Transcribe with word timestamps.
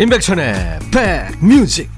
임백천의 0.00 0.78
백뮤직. 0.90 1.90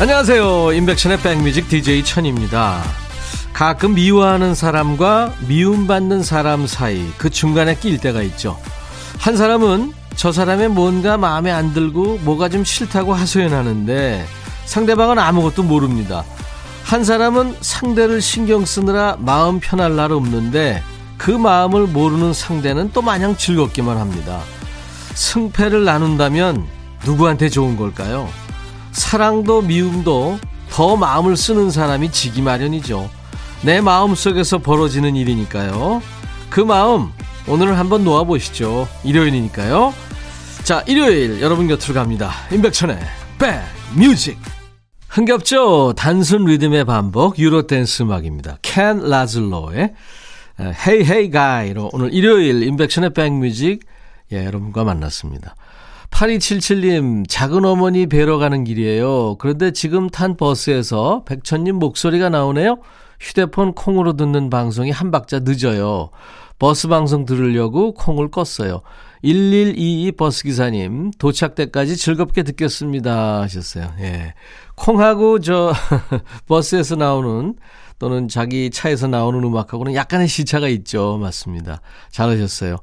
안녕하세요. 0.00 0.72
임백천의 0.72 1.20
백뮤직 1.20 1.68
DJ 1.68 2.02
천입니다. 2.02 2.82
가끔 3.52 3.94
미워하는 3.94 4.56
사람과 4.56 5.32
미움받는 5.46 6.24
사람 6.24 6.66
사이 6.66 7.08
그 7.18 7.30
중간에 7.30 7.76
낄 7.76 7.98
때가 7.98 8.20
있죠 8.22 8.58
한 9.26 9.36
사람은 9.36 9.92
저 10.14 10.30
사람의 10.30 10.68
뭔가 10.68 11.16
마음에 11.16 11.50
안 11.50 11.74
들고 11.74 12.18
뭐가 12.18 12.48
좀 12.48 12.64
싫다고 12.64 13.12
하소연하는데 13.12 14.24
상대방은 14.66 15.18
아무것도 15.18 15.64
모릅니다. 15.64 16.22
한 16.84 17.02
사람은 17.02 17.56
상대를 17.60 18.20
신경 18.20 18.64
쓰느라 18.64 19.16
마음 19.18 19.58
편할 19.58 19.96
날 19.96 20.12
없는데 20.12 20.80
그 21.18 21.32
마음을 21.32 21.88
모르는 21.88 22.32
상대는 22.32 22.92
또 22.92 23.02
마냥 23.02 23.36
즐겁기만 23.36 23.98
합니다. 23.98 24.42
승패를 25.14 25.84
나눈다면 25.84 26.64
누구한테 27.04 27.48
좋은 27.48 27.76
걸까요? 27.76 28.28
사랑도 28.92 29.60
미움도 29.60 30.38
더 30.70 30.94
마음을 30.94 31.36
쓰는 31.36 31.72
사람이 31.72 32.12
지기 32.12 32.42
마련이죠. 32.42 33.10
내 33.62 33.80
마음 33.80 34.14
속에서 34.14 34.58
벌어지는 34.58 35.16
일이니까요. 35.16 36.00
그 36.48 36.60
마음 36.60 37.10
오늘은 37.48 37.74
한번 37.74 38.02
놓아보시죠. 38.02 38.88
일요일이니까요. 39.04 39.94
자, 40.64 40.82
일요일 40.88 41.40
여러분 41.40 41.68
곁으로 41.68 41.94
갑니다. 41.94 42.32
임백천의 42.50 42.98
백뮤직. 43.38 44.36
흥겹죠? 45.08 45.92
단순 45.92 46.44
리듬의 46.44 46.84
반복 46.84 47.38
유로 47.38 47.68
댄스 47.68 48.02
음악입니다. 48.02 48.58
켄 48.62 49.08
라즐로의 49.08 49.94
Hey 50.60 51.02
Hey 51.02 51.30
Guy로 51.30 51.90
오늘 51.92 52.12
일요일 52.12 52.64
임백천의 52.64 53.10
백뮤직 53.14 53.86
예, 54.32 54.44
여러분과 54.44 54.82
만났습니다. 54.82 55.54
8277님, 56.10 57.28
작은 57.28 57.64
어머니 57.64 58.06
뵈러 58.06 58.38
가는 58.38 58.64
길이에요. 58.64 59.36
그런데 59.38 59.70
지금 59.70 60.08
탄 60.10 60.36
버스에서 60.36 61.22
백천님 61.24 61.76
목소리가 61.76 62.28
나오네요. 62.28 62.78
휴대폰 63.20 63.72
콩으로 63.72 64.14
듣는 64.14 64.50
방송이 64.50 64.90
한 64.90 65.10
박자 65.10 65.40
늦어요. 65.40 66.10
버스 66.58 66.88
방송 66.88 67.24
들으려고 67.24 67.92
콩을 67.94 68.30
껐어요. 68.30 68.82
1122 69.22 70.12
버스기사님, 70.12 71.10
도착 71.18 71.54
때까지 71.54 71.96
즐겁게 71.96 72.42
듣겠습니다. 72.42 73.42
하셨어요. 73.42 73.92
예. 74.00 74.34
콩하고 74.76 75.40
저, 75.40 75.72
버스에서 76.46 76.96
나오는, 76.96 77.54
또는 77.98 78.28
자기 78.28 78.70
차에서 78.70 79.08
나오는 79.08 79.42
음악하고는 79.42 79.94
약간의 79.94 80.28
시차가 80.28 80.68
있죠. 80.68 81.18
맞습니다. 81.20 81.80
잘하셨어요. 82.10 82.76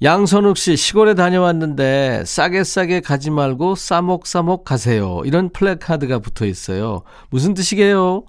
양선욱 0.00 0.56
씨, 0.56 0.76
시골에 0.76 1.14
다녀왔는데, 1.14 2.22
싸게 2.24 2.64
싸게 2.64 3.00
가지 3.00 3.30
말고 3.30 3.74
싸목싸목 3.74 4.64
가세요. 4.64 5.22
이런 5.24 5.50
플래카드가 5.50 6.20
붙어 6.20 6.46
있어요. 6.46 7.02
무슨 7.30 7.54
뜻이게요? 7.54 8.24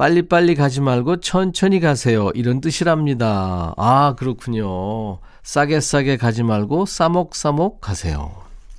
빨리빨리 0.00 0.54
가지 0.54 0.80
말고 0.80 1.20
천천히 1.20 1.78
가세요. 1.78 2.30
이런 2.34 2.62
뜻이랍니다. 2.62 3.74
아, 3.76 4.14
그렇군요. 4.18 5.18
싸게 5.42 5.80
싸게 5.80 6.16
가지 6.16 6.42
말고 6.42 6.86
싸목싸목 6.86 7.82
가세요. 7.82 8.34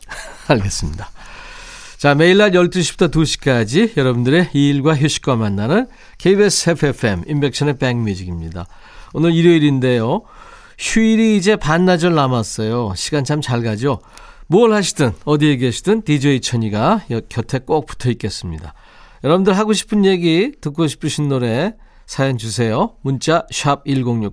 알겠습니다. 0.49 1.11
자, 1.99 2.15
매일 2.15 2.37
낮 2.37 2.53
12시부터 2.53 3.11
2시까지 3.11 3.95
여러분들의 3.97 4.49
일과 4.53 4.95
휴식과 4.95 5.35
만나는 5.35 5.85
KBS 6.17 6.71
FFM 6.71 7.25
인백션의 7.27 7.77
백뮤직입니다. 7.77 8.65
오늘 9.13 9.35
일요일인데요. 9.35 10.23
휴일이 10.79 11.37
이제 11.37 11.55
반나절 11.55 12.15
남았어요. 12.15 12.93
시간 12.95 13.23
참 13.23 13.41
잘 13.41 13.61
가죠? 13.61 13.99
뭘 14.47 14.73
하시든 14.73 15.13
어디에 15.25 15.57
계시든 15.57 16.01
DJ 16.01 16.41
천이가 16.41 17.03
곁에 17.29 17.59
꼭 17.59 17.85
붙어 17.85 18.09
있겠습니다. 18.09 18.73
여러분들 19.23 19.57
하고 19.57 19.73
싶은 19.73 20.05
얘기, 20.05 20.51
듣고 20.61 20.87
싶으신 20.87 21.27
노래 21.27 21.75
사연 22.07 22.37
주세요. 22.37 22.95
문자 23.01 23.45
1061, 23.51 24.31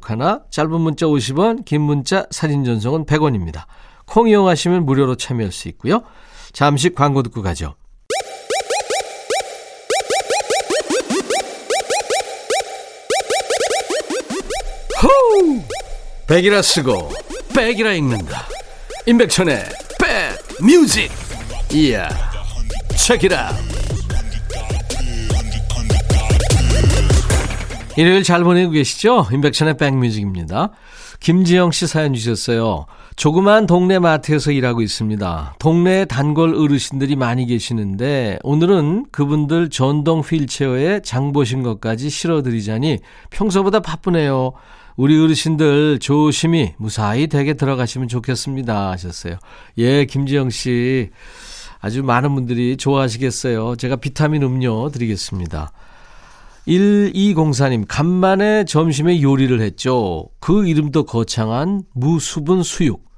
짧은 0.51 0.81
문자 0.81 1.07
50원, 1.07 1.65
긴 1.65 1.83
문자 1.83 2.27
사진 2.31 2.65
전송은 2.65 3.05
100원입니다. 3.05 3.65
콩 4.07 4.29
이용하시면 4.29 4.87
무료로 4.87 5.17
참여할 5.17 5.53
수 5.53 5.69
있고요. 5.69 6.03
잠시 6.53 6.91
광고 6.91 7.23
듣고 7.23 7.43
가죠. 7.43 7.75
호우! 15.03 15.63
백이라 16.27 16.63
쓰고 16.63 17.11
백이라 17.55 17.93
읽는다. 17.93 18.47
임백천의 19.07 19.65
백 20.01 20.65
뮤직. 20.65 21.11
이야. 21.73 22.09
체키라. 22.97 23.53
일요일 27.99 28.23
잘 28.23 28.45
보내고 28.45 28.71
계시죠? 28.71 29.27
인백션의 29.33 29.77
백뮤직입니다. 29.77 30.71
김지영 31.19 31.73
씨 31.73 31.89
사연 31.89 32.15
주셨어요. 32.15 32.87
조그만 33.17 33.67
동네 33.67 33.99
마트에서 33.99 34.53
일하고 34.53 34.83
있습니다. 34.83 35.57
동네 35.59 36.05
단골 36.05 36.55
어르신들이 36.55 37.17
많이 37.17 37.45
계시는데 37.45 38.39
오늘은 38.45 39.07
그분들 39.11 39.71
전동 39.71 40.21
휠체어에 40.21 41.01
장 41.01 41.33
보신 41.33 41.65
것까지 41.65 42.09
실어드리자니 42.09 43.01
평소보다 43.31 43.81
바쁘네요. 43.81 44.53
우리 44.97 45.21
어르신들 45.21 45.99
조심히 45.99 46.75
무사히 46.77 47.27
댁에 47.27 47.55
들어가시면 47.55 48.07
좋겠습니다 48.07 48.93
하셨어요. 48.93 49.39
예, 49.79 50.05
김지영 50.05 50.51
씨 50.51 51.11
아주 51.81 52.05
많은 52.05 52.33
분들이 52.37 52.77
좋아하시겠어요. 52.77 53.75
제가 53.75 53.97
비타민 53.97 54.45
음료 54.45 54.89
드리겠습니다. 54.89 55.73
1204님, 56.69 57.87
간만에 57.89 58.65
점심에 58.65 59.23
요리를 59.23 59.59
했죠. 59.61 60.29
그 60.39 60.67
이름도 60.67 61.05
거창한 61.05 61.83
무수분 61.95 62.63
수육. 62.63 63.09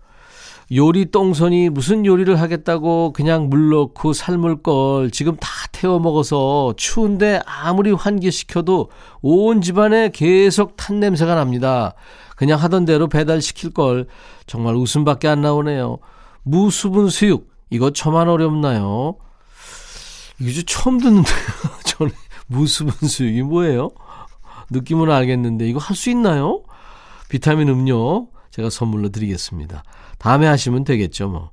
요리 0.72 1.10
똥손이 1.10 1.68
무슨 1.70 2.06
요리를 2.06 2.40
하겠다고 2.40 3.12
그냥 3.12 3.48
물 3.48 3.70
넣고 3.70 4.12
삶을 4.12 4.62
걸 4.62 5.10
지금 5.10 5.34
다 5.36 5.48
태워 5.72 5.98
먹어서 5.98 6.74
추운데 6.76 7.40
아무리 7.44 7.90
환기시켜도 7.90 8.88
온 9.20 9.62
집안에 9.62 10.10
계속 10.10 10.76
탄 10.76 11.00
냄새가 11.00 11.34
납니다. 11.34 11.94
그냥 12.36 12.60
하던 12.60 12.84
대로 12.84 13.08
배달시킬 13.08 13.70
걸 13.70 14.06
정말 14.46 14.76
웃음밖에 14.76 15.26
안 15.26 15.40
나오네요. 15.42 15.98
무수분 16.44 17.08
수육 17.08 17.50
이거 17.68 17.90
저만 17.90 18.28
어렵나요? 18.28 19.16
이게 20.38 20.62
처음 20.62 20.98
듣는데요. 20.98 21.36
저는 21.84 22.12
무수분 22.50 23.08
수육이 23.08 23.42
뭐예요? 23.42 23.90
느낌은 24.70 25.10
알겠는데 25.10 25.68
이거 25.68 25.78
할 25.78 25.96
수 25.96 26.10
있나요? 26.10 26.62
비타민 27.28 27.68
음료 27.68 28.28
제가 28.50 28.70
선물로 28.70 29.10
드리겠습니다. 29.10 29.84
다음에 30.18 30.46
하시면 30.46 30.84
되겠죠, 30.84 31.28
뭐. 31.28 31.50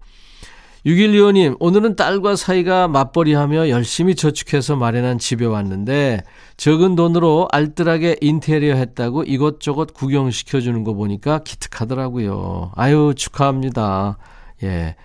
6125님, 0.86 1.58
오늘은 1.60 1.96
딸과 1.96 2.36
사이가 2.36 2.88
맞벌이 2.88 3.34
하며 3.34 3.70
열심히 3.70 4.16
저축해서 4.16 4.76
마련한 4.78 5.20
집에 5.20 5.46
왔는데, 5.46 6.24
적은 6.56 6.96
돈으로 6.96 7.48
알뜰하게 7.52 8.18
인테리어 8.22 8.76
했다고 8.76 9.24
이것저것 9.24 9.94
구경시켜주는 9.94 10.84
거 10.84 10.94
보니까 10.94 11.40
기특하더라고요. 11.40 12.72
아유, 12.76 13.14
축하합니다. 13.16 14.18
예. 14.64 14.96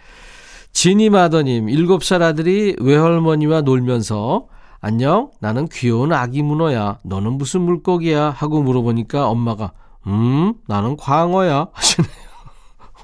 지니마더님, 0.73 1.67
7살 1.67 2.23
아들이 2.23 2.77
외할머니와 2.79 3.63
놀면서 3.63 4.47
안녕? 4.85 5.31
나는 5.39 5.69
귀여운 5.69 6.13
아기 6.13 6.43
문어야. 6.43 6.99
너는 7.05 7.35
무슨 7.35 7.61
물고기야? 7.63 8.31
하고 8.31 8.63
물어보니까 8.65 9.29
엄마가 9.29 9.73
음, 10.09 10.55
나는 10.67 10.97
광어야. 10.97 11.69
하시네요. 11.73 12.13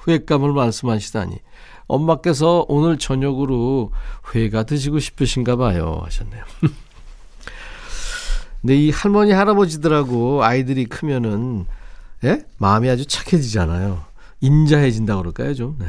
회감을 0.05 0.51
말씀하시다니. 0.51 1.37
엄마께서 1.87 2.65
오늘 2.67 2.97
저녁으로 2.97 3.93
회가 4.35 4.63
드시고 4.63 4.99
싶으신가 4.99 5.55
봐요. 5.55 6.01
하셨네요. 6.03 6.43
근데 8.61 8.75
이 8.75 8.91
할머니, 8.91 9.31
할아버지들하고 9.31 10.43
아이들이 10.43 10.83
크면은, 10.83 11.65
예? 12.25 12.41
마음이 12.57 12.89
아주 12.89 13.05
착해지잖아요. 13.05 14.03
인자해진다 14.41 15.15
그럴까요, 15.15 15.53
좀? 15.53 15.77
네. 15.79 15.85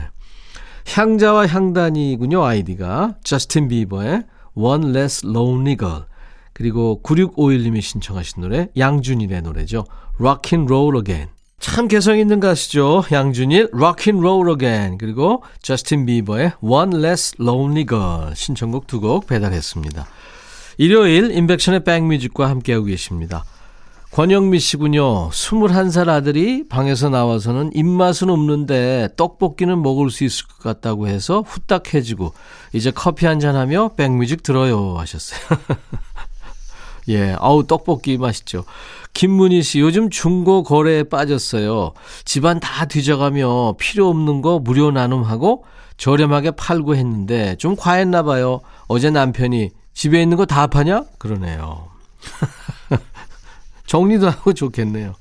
향자와 0.95 1.49
향단이군요, 1.49 2.45
아이디가. 2.45 3.17
저스틴 3.25 3.67
비버의 3.67 4.23
One 4.55 4.91
Less 4.91 5.27
Lonely 5.27 5.77
Girl. 5.77 6.03
그리고 6.53 7.01
9651님이 7.03 7.81
신청하신 7.81 8.43
노래 8.43 8.69
양준일의 8.77 9.43
노래죠. 9.43 9.85
Rock 10.19 10.57
and 10.57 10.73
Roll 10.73 10.97
Again. 10.99 11.31
참 11.61 11.89
개성 11.89 12.19
있는 12.19 12.41
가수죠. 12.41 13.05
양준일, 13.13 13.69
Rockin' 13.75 14.19
Roll 14.19 14.51
Again, 14.51 14.97
그리고 14.97 15.43
저스틴 15.61 16.07
비버의 16.07 16.53
One 16.63 16.97
Less 16.97 17.37
Lonely 17.39 17.85
Girl 17.87 18.35
신청곡 18.35 18.87
두 18.87 19.01
곡 19.01 19.27
배달했습니다. 19.27 20.07
일요일 20.79 21.31
인백션의 21.31 21.85
백뮤직과 21.85 22.49
함께하고 22.49 22.87
계십니다. 22.87 23.45
권영미 24.13 24.59
씨군요. 24.59 25.31
21살 25.31 26.09
아들이 26.09 26.67
방에서 26.69 27.09
나와서는 27.11 27.71
입맛은 27.75 28.29
없는데 28.29 29.11
떡볶이는 29.17 29.81
먹을 29.83 30.11
수 30.11 30.25
있을 30.25 30.47
것 30.49 30.59
같다고 30.59 31.07
해서 31.07 31.45
후딱 31.47 31.95
해지고 31.95 32.33
이제 32.73 32.91
커피 32.91 33.27
한잔 33.27 33.55
하며 33.55 33.91
백뮤직 33.97 34.43
들어요 34.43 34.97
하셨어요. 34.99 35.41
예, 37.09 37.37
아우 37.39 37.65
떡볶이 37.67 38.19
맛있죠. 38.19 38.65
김문희 39.15 39.63
씨, 39.63 39.81
요즘 39.81 40.11
중고 40.11 40.65
거래에 40.65 41.05
빠졌어요. 41.05 41.93
집안 42.25 42.59
다 42.59 42.87
뒤져가며 42.87 43.75
필요 43.79 44.09
없는 44.09 44.43
거 44.43 44.59
무료 44.59 44.91
나눔하고 44.91 45.65
저렴하게 45.97 46.53
팔고 46.53 46.97
했는데 46.97 47.55
좀 47.57 47.77
과했나 47.77 48.23
봐요. 48.25 48.61
어제 48.89 49.11
남편이 49.11 49.71
집에 49.95 50.21
있는 50.21 50.37
거 50.37 50.47
다 50.47 50.67
파냐? 50.67 51.05
그러네요. 51.19 51.89
정리도 53.91 54.29
하고 54.31 54.53
좋겠네요. 54.53 55.15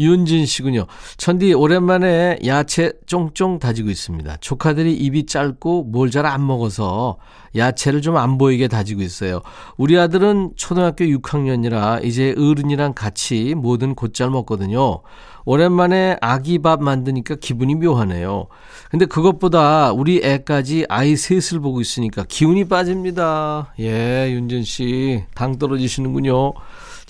윤진 0.00 0.46
씨군요. 0.46 0.86
천디 1.16 1.52
오랜만에 1.54 2.40
야채 2.44 2.92
쫑쫑 3.06 3.60
다지고 3.60 3.90
있습니다. 3.90 4.38
조카들이 4.40 4.92
입이 4.96 5.26
짧고 5.26 5.84
뭘 5.84 6.10
잘 6.10 6.26
안 6.26 6.44
먹어서 6.44 7.18
야채를 7.54 8.02
좀 8.02 8.16
안 8.16 8.36
보이게 8.36 8.66
다지고 8.66 9.02
있어요. 9.02 9.42
우리 9.76 9.96
아들은 9.96 10.54
초등학교 10.56 11.04
6학년이라 11.04 12.04
이제 12.04 12.34
어른이랑 12.36 12.94
같이 12.94 13.54
뭐든 13.54 13.94
곧잘 13.94 14.28
먹거든요. 14.30 15.02
오랜만에 15.44 16.16
아기 16.20 16.58
밥 16.58 16.82
만드니까 16.82 17.36
기분이 17.36 17.76
묘하네요. 17.76 18.48
근데 18.90 19.06
그것보다 19.06 19.92
우리 19.92 20.20
애까지 20.24 20.86
아이 20.88 21.14
셋을 21.16 21.60
보고 21.60 21.80
있으니까 21.80 22.24
기운이 22.26 22.64
빠집니다. 22.64 23.72
예, 23.78 24.32
윤진 24.32 24.64
씨. 24.64 25.22
당 25.36 25.58
떨어지시는군요. 25.58 26.54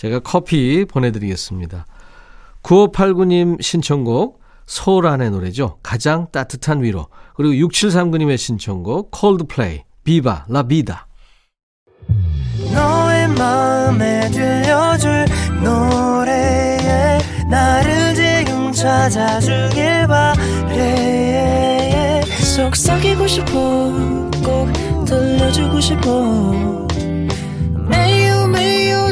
제가 0.05 0.19
커피 0.19 0.85
보내드리겠습니다. 0.85 1.87
9589님 2.63 3.63
신청곡 3.63 4.43
소란의 4.67 5.31
노래죠. 5.31 5.79
가장 5.83 6.27
따뜻한 6.31 6.83
위로. 6.83 7.07
그리고 7.37 7.55
6739님의 7.67 8.37
신청곡 8.37 9.11
콜드플레이 9.11 9.85
비바 10.05 10.45
라비다. 10.51 11.07
너의 12.75 13.29
마음에 13.29 14.31
들려줄 14.31 15.25
노래에 15.63 17.19
나를 17.49 18.15
지금 18.15 18.73
찾아주길 18.73 20.07
바래 20.07 22.21
속삭이고 22.55 23.27
싶어 23.27 23.51
꼭 24.45 24.71
들려주고 25.07 25.81
싶어 25.81 26.87
매우 27.89 28.24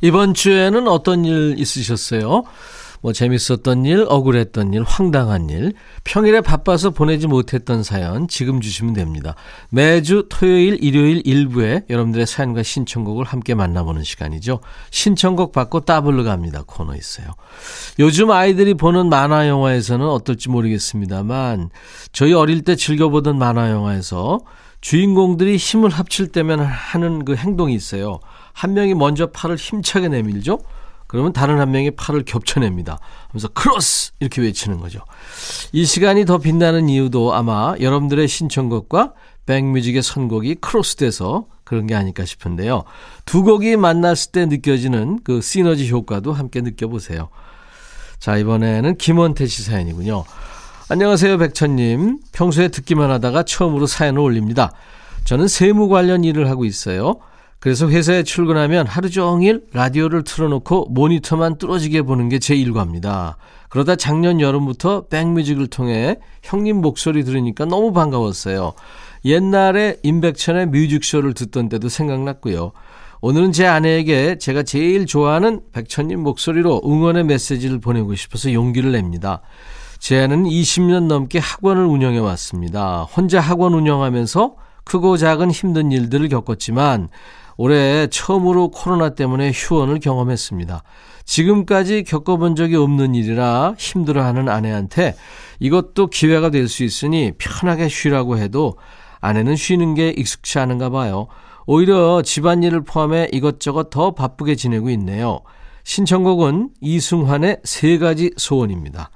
이번 0.00 0.34
주에는 0.34 0.88
어떤 0.88 1.24
일 1.24 1.54
있으셨어요? 1.58 2.44
뭐 3.02 3.14
재밌었던 3.14 3.86
일, 3.86 4.04
억울했던 4.06 4.74
일, 4.74 4.82
황당한 4.82 5.48
일, 5.48 5.72
평일에 6.04 6.42
바빠서 6.42 6.90
보내지 6.90 7.26
못했던 7.26 7.82
사연 7.82 8.28
지금 8.28 8.60
주시면 8.60 8.92
됩니다. 8.92 9.34
매주 9.70 10.26
토요일, 10.28 10.76
일요일 10.82 11.22
일부에 11.24 11.84
여러분들의 11.88 12.26
사연과 12.26 12.62
신청곡을 12.62 13.24
함께 13.24 13.54
만나보는 13.54 14.04
시간이죠. 14.04 14.60
신청곡 14.90 15.52
받고 15.52 15.80
따블로 15.80 16.24
갑니다. 16.24 16.62
코너 16.66 16.94
있어요. 16.94 17.28
요즘 17.98 18.30
아이들이 18.30 18.74
보는 18.74 19.08
만화 19.08 19.48
영화에서는 19.48 20.06
어떨지 20.06 20.50
모르겠습니다만 20.50 21.70
저희 22.12 22.34
어릴 22.34 22.62
때 22.64 22.76
즐겨보던 22.76 23.38
만화 23.38 23.70
영화에서 23.70 24.40
주인공들이 24.82 25.56
힘을 25.56 25.90
합칠 25.90 26.28
때면 26.28 26.60
하는 26.60 27.24
그 27.24 27.34
행동이 27.34 27.74
있어요. 27.74 28.20
한 28.52 28.74
명이 28.74 28.94
먼저 28.94 29.26
팔을 29.26 29.56
힘차게 29.56 30.08
내밀죠. 30.08 30.58
그러면 31.06 31.32
다른 31.32 31.58
한 31.58 31.72
명이 31.72 31.92
팔을 31.92 32.24
겹쳐냅니다. 32.24 33.00
하면서 33.28 33.48
크로스 33.48 34.12
이렇게 34.20 34.42
외치는 34.42 34.78
거죠. 34.78 35.00
이 35.72 35.84
시간이 35.84 36.24
더 36.24 36.38
빛나는 36.38 36.88
이유도 36.88 37.34
아마 37.34 37.74
여러분들의 37.80 38.28
신청곡과 38.28 39.14
백뮤직의 39.46 40.02
선곡이 40.02 40.56
크로스돼서 40.56 41.46
그런 41.64 41.88
게 41.88 41.96
아닐까 41.96 42.24
싶은데요. 42.24 42.84
두 43.24 43.42
곡이 43.42 43.76
만났을 43.76 44.32
때 44.32 44.46
느껴지는 44.46 45.20
그 45.24 45.40
시너지 45.40 45.90
효과도 45.90 46.32
함께 46.32 46.60
느껴보세요. 46.60 47.28
자, 48.20 48.36
이번에는 48.36 48.96
김원태 48.96 49.46
씨 49.46 49.62
사연이군요. 49.62 50.24
안녕하세요, 50.88 51.38
백천님. 51.38 52.18
평소에 52.32 52.68
듣기만 52.68 53.10
하다가 53.10 53.44
처음으로 53.44 53.86
사연을 53.86 54.20
올립니다. 54.20 54.72
저는 55.24 55.48
세무 55.48 55.88
관련 55.88 56.22
일을 56.24 56.48
하고 56.50 56.64
있어요. 56.64 57.20
그래서 57.60 57.88
회사에 57.88 58.22
출근하면 58.22 58.86
하루 58.86 59.10
종일 59.10 59.64
라디오를 59.74 60.24
틀어놓고 60.24 60.86
모니터만 60.90 61.58
뚫어지게 61.58 62.02
보는 62.02 62.28
게 62.30 62.38
제 62.38 62.56
일과입니다. 62.56 63.36
그러다 63.68 63.96
작년 63.96 64.40
여름부터 64.40 65.06
백뮤직을 65.08 65.66
통해 65.68 66.16
형님 66.42 66.80
목소리 66.80 67.22
들으니까 67.22 67.66
너무 67.66 67.92
반가웠어요. 67.92 68.72
옛날에 69.26 69.98
임백천의 70.02 70.66
뮤직쇼를 70.66 71.34
듣던 71.34 71.68
때도 71.68 71.90
생각났고요. 71.90 72.72
오늘은 73.20 73.52
제 73.52 73.66
아내에게 73.66 74.38
제가 74.38 74.62
제일 74.62 75.04
좋아하는 75.04 75.60
백천님 75.72 76.20
목소리로 76.20 76.80
응원의 76.84 77.24
메시지를 77.24 77.78
보내고 77.78 78.14
싶어서 78.14 78.54
용기를 78.54 78.92
냅니다. 78.92 79.42
제 79.98 80.18
아내는 80.18 80.44
20년 80.44 81.08
넘게 81.08 81.38
학원을 81.38 81.84
운영해 81.84 82.18
왔습니다. 82.20 83.02
혼자 83.02 83.38
학원 83.38 83.74
운영하면서 83.74 84.56
크고 84.84 85.18
작은 85.18 85.50
힘든 85.50 85.92
일들을 85.92 86.30
겪었지만 86.30 87.10
올해 87.56 88.06
처음으로 88.08 88.70
코로나 88.70 89.10
때문에 89.10 89.52
휴원을 89.54 90.00
경험했습니다. 90.00 90.82
지금까지 91.24 92.02
겪어본 92.04 92.56
적이 92.56 92.76
없는 92.76 93.14
일이라 93.14 93.74
힘들어하는 93.78 94.48
아내한테 94.48 95.14
이것도 95.60 96.08
기회가 96.08 96.50
될 96.50 96.68
수 96.68 96.82
있으니 96.84 97.32
편하게 97.38 97.88
쉬라고 97.88 98.38
해도 98.38 98.76
아내는 99.20 99.56
쉬는 99.56 99.94
게 99.94 100.10
익숙치 100.10 100.58
않은가 100.58 100.90
봐요. 100.90 101.28
오히려 101.66 102.22
집안일을 102.22 102.82
포함해 102.82 103.28
이것저것 103.32 103.90
더 103.90 104.12
바쁘게 104.12 104.54
지내고 104.56 104.90
있네요. 104.90 105.40
신청곡은 105.84 106.70
이승환의 106.80 107.58
세 107.64 107.98
가지 107.98 108.32
소원입니다. 108.36 109.10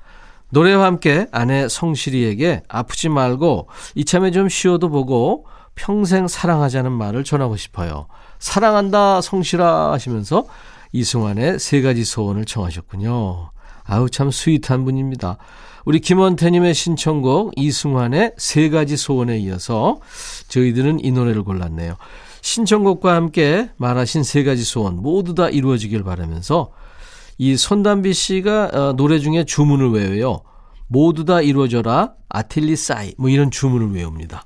노래와 0.51 0.85
함께 0.85 1.27
아내 1.33 1.69
성실이에게 1.69 2.63
아프지 2.69 3.09
말고 3.09 3.69
이참에 3.97 4.31
좀 4.31 4.49
쉬어도 4.49 4.89
보고 4.89 5.47
평생 5.75 6.29
사랑하자는 6.29 6.93
말을 6.93 7.25
전하고 7.25 7.57
싶어요. 7.57 8.07
사랑한다 8.45 9.23
성실아 9.23 9.93
하시면서 9.93 10.45
이승환의 10.93 11.59
세 11.59 11.81
가지 11.81 12.05
소원을 12.05 12.45
청하셨군요. 12.45 13.51
아우 13.85 14.11
참 14.11 14.31
스윗한 14.31 14.85
분입니다. 14.85 15.39
우리 15.87 15.99
김원태님의 15.99 16.75
신청곡 16.75 17.53
이승환의 17.57 18.35
세 18.37 18.69
가지 18.69 18.99
소원에 18.99 19.39
이어서 19.39 19.99
저희들은 20.49 21.03
이 21.03 21.11
노래를 21.11 21.43
골랐네요. 21.43 21.97
신청곡과 22.43 23.15
함께 23.15 23.71
말하신 23.79 24.23
세 24.23 24.45
가지 24.45 24.63
소원 24.63 24.97
모두 24.97 25.35
다 25.35 25.49
이루어지길 25.49 26.05
바라면서 26.05 26.71
이 27.39 27.57
손담비 27.57 28.13
씨가 28.13 28.71
어, 28.73 28.93
노래 28.93 29.21
중에 29.21 29.45
주문을 29.45 29.91
외워요. 29.91 30.43
모두 30.87 31.25
다 31.25 31.41
이루어져라 31.41 32.13
아틸리 32.29 32.77
싸이 32.77 33.15
뭐 33.17 33.31
이런 33.31 33.51
주문을 33.51 33.95
외웁니다. 33.95 34.45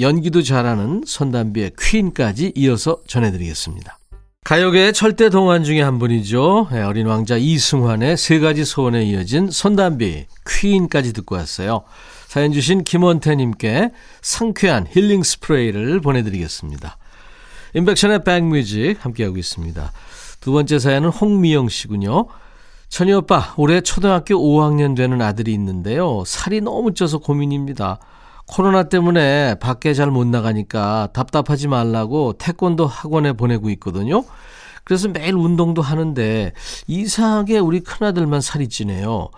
연기도 0.00 0.42
잘하는 0.42 1.02
손담비의 1.06 1.72
퀸까지 1.78 2.52
이어서 2.56 2.98
전해드리겠습니다. 3.06 3.98
가요계의 4.44 4.94
철대 4.94 5.28
동안 5.28 5.62
중에 5.62 5.82
한 5.82 5.98
분이죠. 5.98 6.68
네, 6.72 6.82
어린 6.82 7.06
왕자 7.06 7.36
이승환의 7.36 8.16
세 8.16 8.38
가지 8.38 8.64
소원에 8.64 9.04
이어진 9.04 9.50
손담비, 9.50 10.26
퀸까지 10.48 11.12
듣고 11.12 11.36
왔어요. 11.36 11.82
사연 12.26 12.52
주신 12.52 12.82
김원태님께 12.82 13.90
상쾌한 14.22 14.86
힐링 14.90 15.22
스프레이를 15.22 16.00
보내드리겠습니다. 16.00 16.96
인백션의 17.74 18.24
백뮤직 18.24 19.04
함께하고 19.04 19.36
있습니다. 19.36 19.92
두 20.40 20.52
번째 20.52 20.78
사연은 20.78 21.10
홍미영 21.10 21.68
씨군요. 21.68 22.26
천희 22.88 23.12
오빠, 23.12 23.54
올해 23.56 23.80
초등학교 23.82 24.34
5학년 24.34 24.96
되는 24.96 25.20
아들이 25.22 25.52
있는데요. 25.52 26.24
살이 26.26 26.60
너무 26.60 26.94
쪄서 26.94 27.18
고민입니다. 27.18 28.00
코로나 28.50 28.82
때문에 28.82 29.54
밖에 29.60 29.94
잘 29.94 30.10
못 30.10 30.26
나가니까 30.26 31.08
답답하지 31.12 31.68
말라고 31.68 32.32
태권도 32.32 32.84
학원에 32.84 33.32
보내고 33.32 33.70
있거든요. 33.70 34.24
그래서 34.82 35.06
매일 35.06 35.34
운동도 35.34 35.82
하는데 35.82 36.52
이상하게 36.88 37.60
우리 37.60 37.78
큰아들만 37.78 38.40
살이 38.40 38.68
찌네요. 38.68 39.28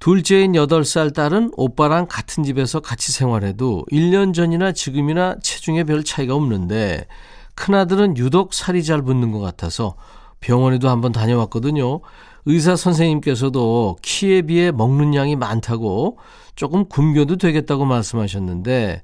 둘째인 0.00 0.52
8살 0.52 1.14
딸은 1.14 1.52
오빠랑 1.56 2.06
같은 2.08 2.42
집에서 2.42 2.80
같이 2.80 3.12
생활해도 3.12 3.84
1년 3.92 4.32
전이나 4.32 4.72
지금이나 4.72 5.36
체중에 5.42 5.84
별 5.84 6.02
차이가 6.02 6.34
없는데 6.34 7.06
큰아들은 7.54 8.16
유독 8.16 8.54
살이 8.54 8.82
잘 8.82 9.02
붙는 9.02 9.30
것 9.30 9.40
같아서 9.40 9.94
병원에도 10.40 10.88
한번 10.88 11.12
다녀왔거든요. 11.12 12.00
의사 12.46 12.76
선생님께서도 12.76 13.96
키에 14.02 14.42
비해 14.42 14.70
먹는 14.70 15.14
양이 15.14 15.36
많다고 15.36 16.18
조금 16.54 16.84
굶겨도 16.86 17.36
되겠다고 17.36 17.84
말씀하셨는데 17.84 19.02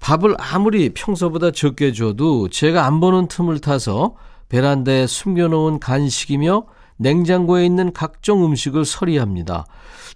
밥을 0.00 0.34
아무리 0.38 0.90
평소보다 0.90 1.50
적게 1.50 1.92
줘도 1.92 2.48
제가 2.48 2.86
안 2.86 3.00
보는 3.00 3.28
틈을 3.28 3.60
타서 3.60 4.14
베란다에 4.48 5.06
숨겨놓은 5.06 5.78
간식이며 5.78 6.64
냉장고에 6.96 7.64
있는 7.64 7.92
각종 7.92 8.44
음식을 8.44 8.84
서리합니다. 8.84 9.66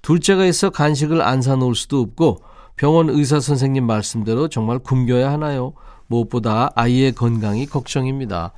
둘째가 0.03 0.45
있어 0.45 0.71
간식을 0.71 1.23
안 1.23 1.41
사놓을 1.41 1.75
수도 1.75 2.01
없고 2.01 2.43
병원 2.77 3.09
의사 3.09 3.41
선생님 3.41 3.87
말씀대로 3.87 4.49
정말 4.49 4.79
굶겨야 4.79 5.31
하나요? 5.31 5.73
무엇보다 6.09 6.71
아이의 6.75 7.13
건강이 7.13 7.67
걱정입니다. 7.67 8.53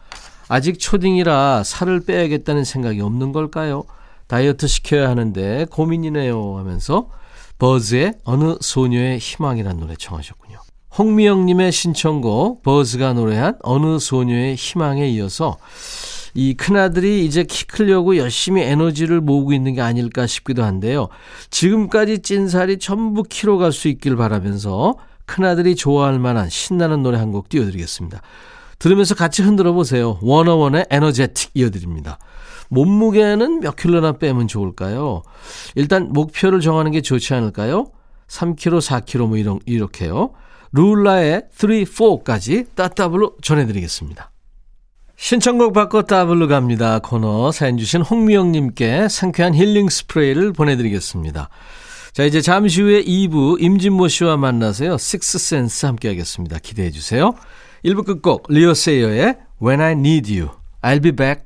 아직 0.49 0.79
초딩이라 0.79 1.63
살을 1.65 2.05
빼야겠다는 2.05 2.65
생각이 2.65 3.01
없는 3.01 3.33
걸까요? 3.33 3.85
다이어트 4.27 4.67
시켜야 4.67 5.09
하는데 5.09 5.67
고민이네요 5.71 6.57
하면서 6.59 7.09
버즈의 7.59 8.15
어느 8.25 8.57
소녀의 8.61 9.19
희망이란 9.19 9.79
노래 9.79 9.95
청하셨군요. 9.97 10.59
홍미영님의 10.99 11.73
신청곡 11.73 12.63
버즈가 12.63 13.13
노래한 13.13 13.59
어느 13.63 13.99
소녀의 13.99 14.55
희망에 14.57 15.09
이어서 15.11 15.59
이 16.35 16.55
큰아들이 16.55 17.25
이제 17.25 17.45
키 17.45 17.67
크려고 17.67 18.17
열심히 18.17 18.63
에너지를 18.63 19.21
모으고 19.21 19.53
있는 19.53 19.75
게 19.75 19.81
아닐까 19.81 20.27
싶기도 20.27 20.65
한데요. 20.65 21.09
지금까지 21.51 22.21
찐 22.21 22.49
살이 22.49 22.79
전부 22.79 23.23
키로 23.23 23.57
갈 23.59 23.73
수 23.73 23.89
있길 23.89 24.17
바라면서 24.17 24.97
큰아들이 25.25 25.77
좋아할 25.77 26.19
만한 26.19 26.49
신나는 26.51 27.03
노래 27.03 27.19
한 27.19 27.31
곡 27.33 27.49
띄워드리겠습니다. 27.49 28.21
들으면서 28.79 29.15
같이 29.15 29.43
흔들어 29.43 29.73
보세요. 29.73 30.19
워너원의 30.21 30.87
에너제틱 30.91 31.51
이어드립니다. 31.55 32.19
몸무게는 32.71 33.61
몇 33.61 33.77
킬로나 33.77 34.13
빼면 34.13 34.49
좋을까요? 34.49 35.23
일단 35.75 36.13
목표를 36.13 36.61
정하는 36.61 36.91
게 36.93 37.01
좋지 37.01 37.35
않을까요? 37.35 37.87
3kg, 38.29 38.81
4kg 38.81 39.27
뭐 39.29 39.37
이런, 39.37 39.61
이렇게요. 39.67 40.33
룰라의 40.73 41.45
3, 41.53 41.71
4까지 41.71 42.67
따따블로 42.75 43.37
전해드리겠습니다. 43.43 44.31
신청곡 45.17 45.73
받고 45.73 46.03
따블로 46.03 46.47
갑니다. 46.47 46.99
코너 46.99 47.51
사연 47.51 47.79
주신 47.79 48.03
홍미영님께 48.03 49.09
상쾌한 49.09 49.55
힐링 49.55 49.89
스프레이를 49.89 50.53
보내드리겠습니다. 50.53 51.49
자, 52.13 52.25
이제 52.25 52.41
잠시 52.41 52.83
후에 52.83 53.03
2부 53.03 53.61
임진모 53.61 54.09
씨와 54.09 54.37
만나서요. 54.37 54.99
식스센스 54.99 55.87
함께 55.87 56.09
하겠습니다. 56.09 56.59
기대해 56.59 56.91
주세요. 56.91 57.35
1부 57.85 58.05
끝곡 58.05 58.47
리오 58.49 58.75
세이어의 58.75 59.37
When 59.63 59.81
I 59.81 59.93
Need 59.93 60.39
You. 60.39 60.51
I'll 60.83 61.03
be 61.03 61.13
back. 61.13 61.46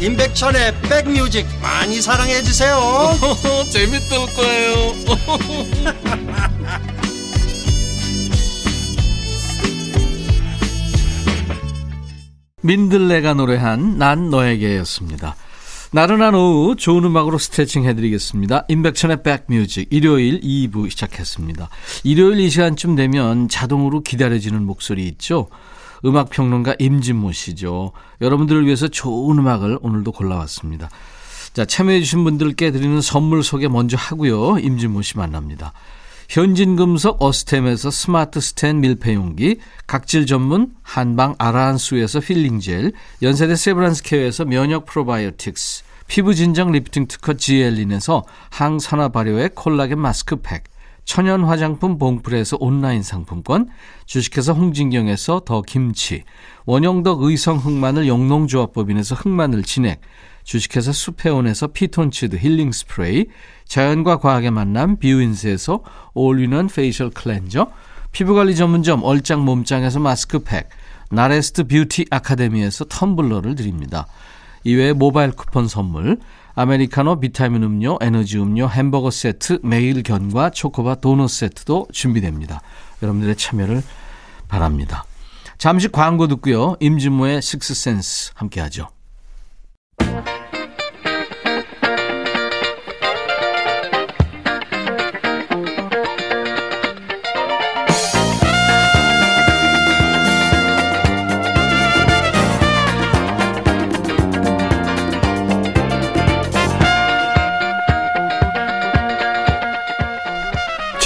임백천의 0.00 0.74
백뮤직 0.82 1.46
많이 1.62 2.00
사랑해 2.02 2.42
주세요 2.42 2.78
재밌을 3.72 4.18
거예요 4.34 4.92
민들레가 12.66 13.34
노래한 13.34 13.96
난 13.96 14.28
너에게였습니다. 14.28 15.36
나른한 15.92 16.34
오후 16.34 16.74
좋은 16.74 17.04
음악으로 17.04 17.38
스트레칭 17.38 17.84
해드리겠습니다. 17.84 18.64
임백천의 18.68 19.22
백뮤직 19.22 19.86
일요일 19.90 20.40
2부 20.40 20.90
시작했습니다. 20.90 21.68
일요일 22.02 22.40
이 22.40 22.50
시간쯤 22.50 22.96
되면 22.96 23.48
자동으로 23.48 24.02
기다려지는 24.02 24.64
목소리 24.64 25.06
있죠. 25.06 25.48
음악평론가 26.04 26.76
임진모 26.78 27.32
씨죠. 27.32 27.92
여러분들을 28.20 28.66
위해서 28.66 28.88
좋은 28.88 29.38
음악을 29.38 29.78
오늘도 29.80 30.12
골라왔습니다. 30.12 30.88
자, 31.52 31.64
참여해주신 31.64 32.24
분들께 32.24 32.70
드리는 32.70 33.00
선물 33.00 33.42
소개 33.42 33.68
먼저 33.68 33.96
하고요. 33.96 34.58
임진모 34.58 35.02
씨 35.02 35.16
만납니다. 35.16 35.72
현진금속 36.28 37.22
어스템에서 37.22 37.90
스마트 37.90 38.40
스탠 38.40 38.80
밀폐용기, 38.80 39.58
각질 39.86 40.26
전문 40.26 40.72
한방 40.82 41.34
아라한수에서 41.38 42.20
필링젤, 42.20 42.92
연세대 43.22 43.54
세브란스케어에서 43.54 44.44
면역 44.44 44.86
프로바이오틱스, 44.86 45.84
피부 46.08 46.34
진정 46.34 46.72
리프팅 46.72 47.06
특허 47.06 47.34
지엘린에서 47.34 48.24
항산화 48.50 49.08
발효의 49.08 49.50
콜라겐 49.54 49.98
마스크팩, 50.00 50.64
천연 51.06 51.44
화장품 51.44 51.98
봉프에서 51.98 52.58
온라인 52.60 53.02
상품권, 53.02 53.68
주식회사 54.06 54.52
홍진경에서 54.52 55.42
더 55.46 55.62
김치, 55.62 56.24
원형덕 56.66 57.22
의성 57.22 57.58
흑마늘 57.58 58.08
영농조합법인에서 58.08 59.14
흑마늘 59.14 59.62
진액, 59.62 60.00
주식회사 60.42 60.90
수페온에서 60.90 61.68
피톤치드 61.68 62.36
힐링 62.36 62.72
스프레이, 62.72 63.26
자연과 63.66 64.18
과학의 64.18 64.50
만남 64.50 64.98
비우인스에서 64.98 65.80
올리는 66.12 66.66
페이셜 66.66 67.10
클렌저, 67.10 67.70
피부관리 68.10 68.56
전문점 68.56 69.04
얼짱 69.04 69.44
몸짱에서 69.44 70.00
마스크팩, 70.00 70.68
나레스트 71.10 71.68
뷰티 71.68 72.06
아카데미에서 72.10 72.86
텀블러를 72.86 73.56
드립니다. 73.56 74.08
이외에 74.64 74.92
모바일 74.92 75.30
쿠폰 75.30 75.68
선물, 75.68 76.18
아메리카노 76.58 77.20
비타민 77.20 77.62
음료, 77.62 77.98
에너지 78.00 78.38
음료, 78.38 78.66
햄버거 78.66 79.10
세트, 79.10 79.60
매일 79.62 80.02
견과 80.02 80.48
초코바 80.48 80.96
도넛 80.96 81.28
세트도 81.28 81.88
준비됩니다. 81.92 82.62
여러분들의 83.02 83.36
참여를 83.36 83.82
바랍니다. 84.48 85.04
잠시 85.58 85.88
광고 85.88 86.28
듣고요. 86.28 86.76
임진모의 86.80 87.42
식스센스 87.42 88.32
함께 88.34 88.62
하죠. 88.62 88.88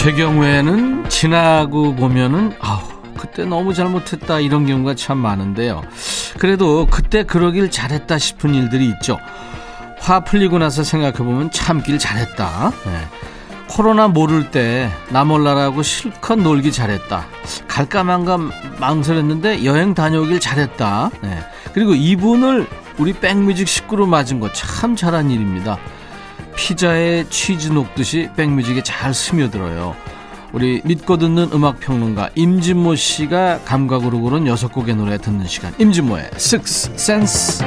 제 0.01 0.13
경우에는 0.13 1.09
지나고 1.11 1.95
보면은 1.95 2.55
아우 2.61 2.81
그때 3.19 3.45
너무 3.45 3.75
잘못했다 3.75 4.41
이런 4.41 4.65
경우가 4.65 4.95
참 4.95 5.19
많은데요. 5.19 5.83
그래도 6.39 6.87
그때 6.91 7.23
그러길 7.23 7.71
잘했다 7.71 8.17
싶은 8.17 8.55
일들이 8.55 8.87
있죠. 8.87 9.19
화 9.99 10.21
풀리고 10.21 10.59
나서 10.59 10.83
생각해보면 10.83 11.51
참길 11.51 11.99
잘했다. 11.99 12.73
네. 12.87 12.99
코로나 13.69 14.09
모를 14.09 14.51
때 14.51 14.91
나 15.11 15.25
몰라라고 15.25 15.83
실컷 15.83 16.37
놀기 16.37 16.73
잘했다. 16.73 17.27
갈까 17.69 18.03
말까 18.03 18.39
망설였는데 18.79 19.65
여행 19.67 19.93
다녀오길 19.93 20.41
잘했다. 20.41 21.11
네. 21.21 21.39
그리고 21.75 21.95
이분을 21.95 22.67
우리 22.99 23.13
백뮤직 23.13 23.69
식구로 23.69 24.07
맞은 24.07 24.41
거 24.41 24.51
참 24.55 24.97
잘한 24.97 25.31
일입니다. 25.31 25.79
피자에 26.61 27.25
치즈 27.31 27.69
녹듯이 27.69 28.29
백뮤직에 28.37 28.83
잘 28.83 29.15
스며들어요. 29.15 29.97
우리 30.53 30.83
믿고 30.85 31.17
듣는 31.17 31.49
음악 31.55 31.81
평론가 31.81 32.29
임진모 32.35 32.97
씨가 32.97 33.61
감각으로 33.65 34.21
고른 34.21 34.47
여섯 34.47 34.71
곡의 34.71 34.95
노래 34.95 35.17
듣는 35.17 35.47
시간. 35.47 35.73
임진모의 35.79 36.31
Six 36.35 36.91
Sense. 36.93 37.67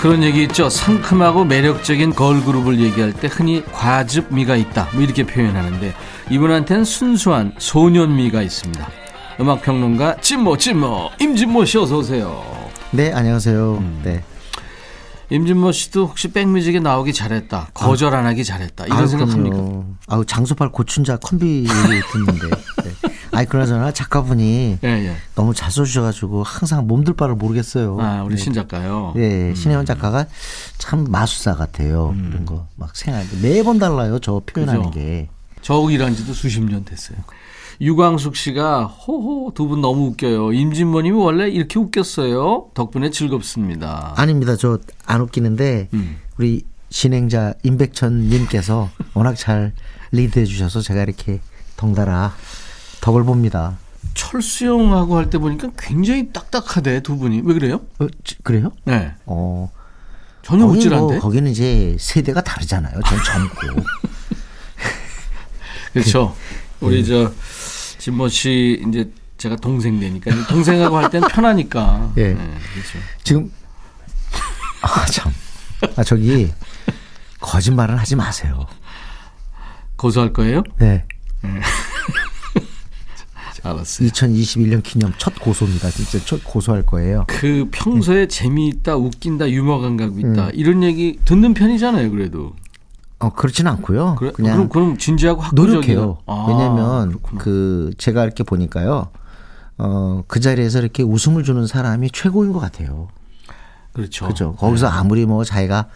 그런 0.00 0.22
얘기 0.22 0.44
있죠. 0.44 0.68
상큼하고 0.68 1.44
매력적인 1.44 2.14
걸그룹을 2.14 2.78
얘기할 2.78 3.12
때 3.12 3.28
흔히 3.30 3.64
과즙미가 3.72 4.54
있다. 4.56 4.88
뭐 4.92 5.02
이렇게 5.02 5.24
표현하는데 5.24 5.92
이분한테는 6.30 6.84
순수한 6.84 7.54
소년미가 7.58 8.40
있습니다. 8.40 8.88
음악평론가 9.40 10.16
찐모 10.20 10.56
찐모 10.58 11.10
임진모 11.20 11.64
씨 11.64 11.78
어서 11.78 11.98
오세요. 11.98 12.51
네, 12.92 13.12
안녕하세요. 13.12 13.82
네. 14.04 14.22
임진모 15.30 15.72
씨도 15.72 16.08
혹시 16.08 16.28
백뮤직에 16.30 16.78
나오기 16.80 17.14
잘했다. 17.14 17.70
거절 17.72 18.14
안 18.14 18.26
하기 18.26 18.44
잘했다. 18.44 18.84
이런 18.84 18.98
아유, 18.98 19.06
생각합니까? 19.06 19.56
그럼요. 19.56 19.84
아우 20.08 20.24
장소팔 20.26 20.70
고춘자 20.72 21.16
콤비 21.16 21.46
얘기 21.64 22.02
듣는데. 22.12 22.48
네. 22.84 22.92
아이 23.32 23.46
그러잖아 23.46 23.92
작가분이 23.92 24.78
예, 24.84 24.88
예. 24.88 25.16
너무 25.34 25.54
잘 25.54 25.70
써주셔가지고 25.70 26.42
항상 26.42 26.86
몸둘 26.86 27.14
바를 27.16 27.34
모르겠어요. 27.34 27.98
아, 27.98 28.22
우리 28.24 28.36
네. 28.36 28.42
신 28.42 28.52
작가요. 28.52 29.14
네, 29.16 29.54
신혜원 29.54 29.86
작가가 29.86 30.26
참 30.76 31.04
마술사 31.08 31.54
같아요. 31.54 32.14
이런 32.28 32.44
거 32.44 32.66
막 32.76 32.94
생각 32.94 33.24
매번 33.40 33.78
달라요. 33.78 34.18
저 34.18 34.42
표현하는 34.44 34.82
그죠? 34.82 34.90
게. 34.90 35.28
저 35.62 35.88
일한 35.90 36.14
지도 36.14 36.34
수십 36.34 36.60
년 36.62 36.84
됐어요. 36.84 37.16
유광숙 37.80 38.36
씨가 38.36 38.84
호호 38.86 39.52
두 39.54 39.66
분 39.68 39.80
너무 39.80 40.06
웃겨요. 40.08 40.52
임진모님이 40.52 41.16
원래 41.16 41.48
이렇게 41.48 41.78
웃겼어요. 41.78 42.70
덕분에 42.74 43.10
즐겁습니다. 43.10 44.14
아닙니다. 44.16 44.56
저 44.56 44.78
안 45.06 45.20
웃기는데 45.20 45.88
음. 45.94 46.18
우리 46.38 46.64
진행자 46.90 47.54
임백천님께서 47.62 48.90
워낙 49.14 49.34
잘 49.36 49.72
리드해 50.12 50.44
주셔서 50.44 50.80
제가 50.80 51.02
이렇게 51.02 51.40
덩달아 51.76 52.34
덕을 53.00 53.24
봅니다. 53.24 53.78
철수 54.14 54.66
형하고 54.66 55.16
할 55.16 55.30
때 55.30 55.38
보니까 55.38 55.70
굉장히 55.78 56.30
딱딱하대 56.32 57.02
두 57.02 57.16
분이 57.16 57.42
왜 57.44 57.54
그래요? 57.54 57.80
어, 57.98 58.06
지- 58.24 58.36
그래요? 58.42 58.72
네 58.84 59.12
어. 59.26 59.70
전혀 60.42 60.66
거기 60.66 60.78
우쭐한데 60.80 61.14
뭐 61.14 61.20
거기는 61.20 61.50
이제 61.50 61.96
세대가 61.98 62.42
다르잖아요. 62.42 63.00
전 63.06 63.18
젊고. 63.24 63.82
그렇죠. 65.92 66.34
네. 66.80 66.80
우리 66.86 67.04
저 67.04 67.32
진모 68.02 68.26
씨 68.26 68.82
이제 68.88 69.08
제가 69.38 69.54
동생 69.54 70.00
되니까 70.00 70.32
동생하고 70.48 70.96
할 70.96 71.08
때는 71.08 71.28
편하니까. 71.28 72.12
예. 72.18 72.34
그렇죠. 72.34 72.98
지금 73.22 73.52
아 74.80 75.06
참. 75.06 75.32
아 75.94 76.02
저기 76.02 76.50
거짓말은 77.38 77.96
하지 77.96 78.16
마세요. 78.16 78.66
고소할 79.94 80.32
거예요? 80.32 80.64
네. 80.80 81.04
알았어요. 83.62 84.08
2021년 84.08 84.82
기념 84.82 85.12
첫 85.18 85.38
고소입니다. 85.38 85.88
진짜 85.90 86.18
첫 86.24 86.42
고소할 86.42 86.84
거예요. 86.84 87.24
그 87.28 87.68
평소에 87.70 88.26
재미있다, 88.26 88.96
웃긴다, 88.96 89.48
유머 89.50 89.78
감각 89.78 90.18
있다 90.18 90.46
음. 90.46 90.50
이런 90.54 90.82
얘기 90.82 91.20
듣는 91.24 91.54
편이잖아요. 91.54 92.10
그래도 92.10 92.56
어 93.22 93.30
그렇진 93.30 93.66
않고요. 93.68 94.16
그래? 94.18 94.32
그냥 94.34 94.54
그럼 94.56 94.68
그럼 94.68 94.98
진지하고 94.98 95.40
학구적이에요. 95.42 95.74
노력해요. 96.00 96.18
아, 96.26 96.46
왜냐면 96.48 97.08
그렇구나. 97.08 97.40
그 97.42 97.90
제가 97.96 98.24
이렇게 98.24 98.42
보니까요. 98.42 99.08
어, 99.78 100.22
그 100.26 100.40
자리에서 100.40 100.80
이렇게 100.80 101.02
웃음을 101.02 101.44
주는 101.44 101.66
사람이 101.66 102.10
최고인 102.10 102.52
것 102.52 102.58
같아요. 102.58 103.08
그렇죠. 103.92 104.26
그죠. 104.26 104.54
거기서 104.54 104.88
아무리 104.88 105.26
뭐 105.26 105.44
자기가 105.44 105.86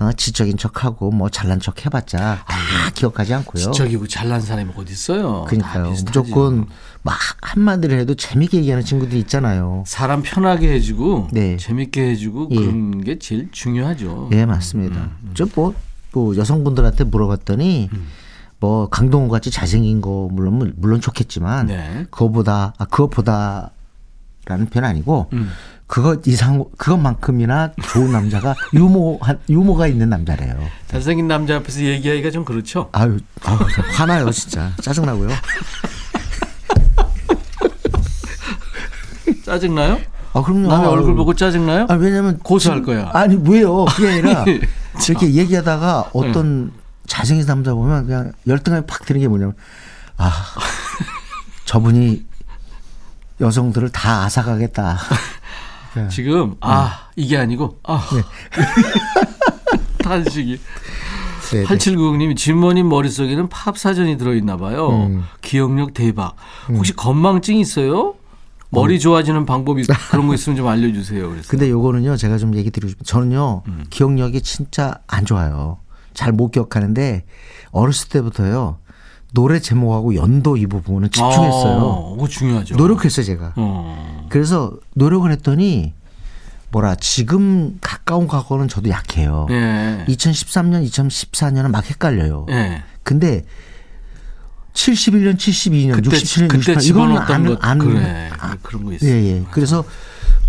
어, 0.00 0.10
지적인 0.12 0.56
척하고 0.56 1.10
뭐 1.10 1.28
잘난 1.28 1.60
척 1.60 1.84
해봤자 1.84 2.18
다 2.18 2.90
기억하지 2.94 3.34
않고요. 3.34 3.70
지적이고 3.70 4.08
잘난 4.08 4.40
사람이 4.40 4.72
어디 4.76 4.92
있어요? 4.92 5.44
다 5.44 5.50
그러니까요. 5.50 5.90
무조건 6.04 6.66
막 7.02 7.16
한마디를 7.42 7.98
해도 8.00 8.14
재밌게 8.14 8.58
얘기하는 8.58 8.84
친구들이 8.84 9.20
있잖아요. 9.20 9.84
사람 9.86 10.22
편하게 10.22 10.72
해주고 10.72 11.28
네. 11.32 11.56
재밌게 11.58 12.10
해주고 12.10 12.48
예. 12.50 12.56
그런 12.56 13.04
게 13.04 13.18
제일 13.18 13.48
중요하죠. 13.52 14.30
예, 14.32 14.46
맞습니다. 14.46 14.96
음, 15.00 15.30
저 15.34 15.46
뭐, 15.54 15.74
뭐 16.12 16.36
여성분들한테 16.36 17.04
물어봤더니 17.04 17.90
음. 17.92 18.08
뭐 18.60 18.88
강동원 18.88 19.28
같이 19.28 19.50
잘생긴 19.50 20.00
거 20.00 20.28
물론 20.30 20.72
물론 20.76 21.00
좋겠지만 21.00 21.66
네. 21.66 22.06
그거보다 22.10 22.74
아 22.78 22.84
그것보다라는 22.84 24.66
표현 24.70 24.84
아니고 24.84 25.28
음. 25.32 25.50
그거 25.88 26.16
이상 26.26 26.64
그것만큼이나 26.78 27.72
좋은 27.82 28.12
남자가 28.12 28.54
유모 28.72 29.20
유모가 29.48 29.88
있는 29.88 30.08
남자래요. 30.08 30.56
잘생긴 30.86 31.28
남자 31.28 31.56
앞에서 31.56 31.82
얘기하기가 31.82 32.30
좀 32.30 32.44
그렇죠. 32.44 32.88
아유, 32.92 33.18
아유 33.44 33.58
화나요 33.94 34.30
진짜 34.30 34.72
짜증 34.80 35.04
나고요. 35.06 35.28
짜증나요? 39.44 39.98
아 40.34 40.42
그럼요. 40.42 40.68
남의 40.68 40.88
얼굴. 40.88 41.14
보고 41.14 41.34
짜증나요? 41.34 41.86
아 41.88 41.94
왜냐면 41.94 42.38
고소할 42.38 42.82
거야. 42.82 43.10
아니 43.12 43.36
왜요? 43.48 43.84
그게 43.86 44.08
아니라 44.12 44.42
아니, 44.42 44.60
이렇게 45.08 45.34
얘기하다가 45.34 46.10
어떤 46.12 46.72
잘생긴 47.06 47.46
남자 47.46 47.74
보면 47.74 48.06
그냥 48.06 48.32
열등감이 48.46 48.86
팍 48.86 49.04
드는 49.04 49.20
게 49.20 49.28
뭐냐면 49.28 49.54
아 50.16 50.30
저분이 51.64 52.24
여성들을 53.40 53.90
다 53.90 54.24
앗아가겠다. 54.24 54.98
그러니까 55.92 56.10
지금 56.14 56.54
아 56.60 57.08
이게 57.16 57.36
아니고 57.36 57.78
아 57.84 58.06
탄식이 60.02 60.58
네, 61.52 61.58
네. 61.58 61.64
8790님이 61.64 62.36
진모님 62.36 62.88
머릿속에는 62.88 63.48
팝 63.48 63.76
사전이 63.76 64.16
들어있나 64.16 64.56
봐요. 64.56 64.88
음. 64.90 65.24
기억력 65.42 65.92
대박. 65.92 66.34
혹시 66.68 66.94
건망증 66.94 67.56
있어요? 67.56 68.14
머리 68.72 68.98
좋아지는 68.98 69.44
방법이 69.46 69.84
그런 70.10 70.26
거 70.26 70.34
있으면 70.34 70.56
좀 70.56 70.66
알려주세요. 70.66 71.28
그래서 71.28 71.48
근데 71.48 71.68
요거는요 71.70 72.16
제가 72.16 72.38
좀 72.38 72.54
얘기 72.56 72.70
드리고 72.70 72.88
싶어요. 72.90 73.04
저는요 73.04 73.62
음. 73.68 73.84
기억력이 73.90 74.40
진짜 74.42 74.98
안 75.06 75.24
좋아요. 75.24 75.78
잘 76.14 76.32
못 76.32 76.50
기억하는데 76.50 77.24
어렸을 77.70 78.08
때부터요 78.08 78.78
노래 79.34 79.60
제목하고 79.60 80.14
연도 80.14 80.56
이 80.56 80.66
부분은 80.66 81.10
집중했어요. 81.10 81.78
어, 81.78 82.14
그거 82.16 82.28
중요하죠. 82.28 82.76
노력했어요 82.76 83.24
제가. 83.24 83.52
어. 83.56 84.26
그래서 84.30 84.72
노력을 84.94 85.30
했더니 85.30 85.94
뭐라 86.70 86.94
지금 86.96 87.78
가까운 87.82 88.26
과거는 88.26 88.68
저도 88.68 88.88
약해요. 88.90 89.46
예. 89.50 90.04
2013년, 90.08 90.86
2014년은 90.86 91.70
막 91.70 91.88
헷갈려요. 91.88 92.46
예. 92.50 92.82
근데 93.02 93.44
71년, 94.74 95.36
72년, 95.36 95.94
그때 95.94 96.10
67년, 96.16 96.48
그때 96.48 96.74
68년 96.74 96.84
이거는 96.84 97.14
집어넣었던 97.16 97.34
안, 97.36 97.46
것 97.46 97.58
안 97.60 97.78
그래 97.78 98.30
아, 98.38 98.56
그런 98.62 98.84
거 98.84 98.92
예, 98.92 98.96
있어요. 98.96 99.10
예. 99.12 99.44
그래서 99.50 99.84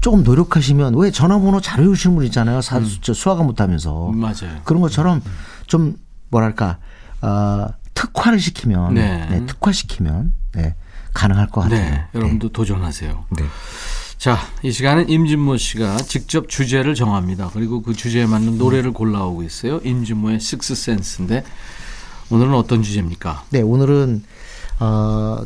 조금 0.02 0.24
노력하시면 0.24 0.96
왜 0.98 1.12
전화번호 1.12 1.62
잘 1.62 1.82
외우시는 1.82 2.16
분 2.16 2.26
있잖아요. 2.26 2.62
사, 2.62 2.78
음. 2.78 2.90
저 3.02 3.14
수학을 3.14 3.46
못하면서 3.46 4.12
맞아요. 4.12 4.62
그런 4.64 4.82
것처럼 4.82 5.22
좀 5.68 5.96
뭐랄까 6.30 6.78
어, 7.22 7.68
특화를 7.94 8.40
시키면, 8.40 8.96
네. 8.96 9.28
네, 9.30 9.46
특화시키면 9.46 10.34
네, 10.54 10.76
가능할 11.14 11.48
것 11.48 11.62
같아요. 11.62 11.80
네, 11.80 12.06
여러분도 12.16 12.50
도전하세요. 12.50 13.26
네. 13.38 13.44
자, 14.18 14.38
이 14.62 14.72
시간은 14.72 15.10
임진모 15.10 15.58
씨가 15.58 15.98
직접 15.98 16.50
주제를 16.50 16.96
정합니다. 16.96 17.50
그리고 17.54 17.82
그 17.82 17.94
주제에 17.94 18.26
맞는 18.26 18.58
노래를 18.58 18.94
골라오고 18.94 19.44
있어요. 19.44 19.80
임진모의 19.84 20.40
식스 20.40 20.76
센스인데 20.76 21.44
오늘은 22.34 22.54
어떤 22.56 22.82
주제입니까? 22.82 23.44
네, 23.52 23.62
오늘은 23.62 24.24
어 24.80 25.44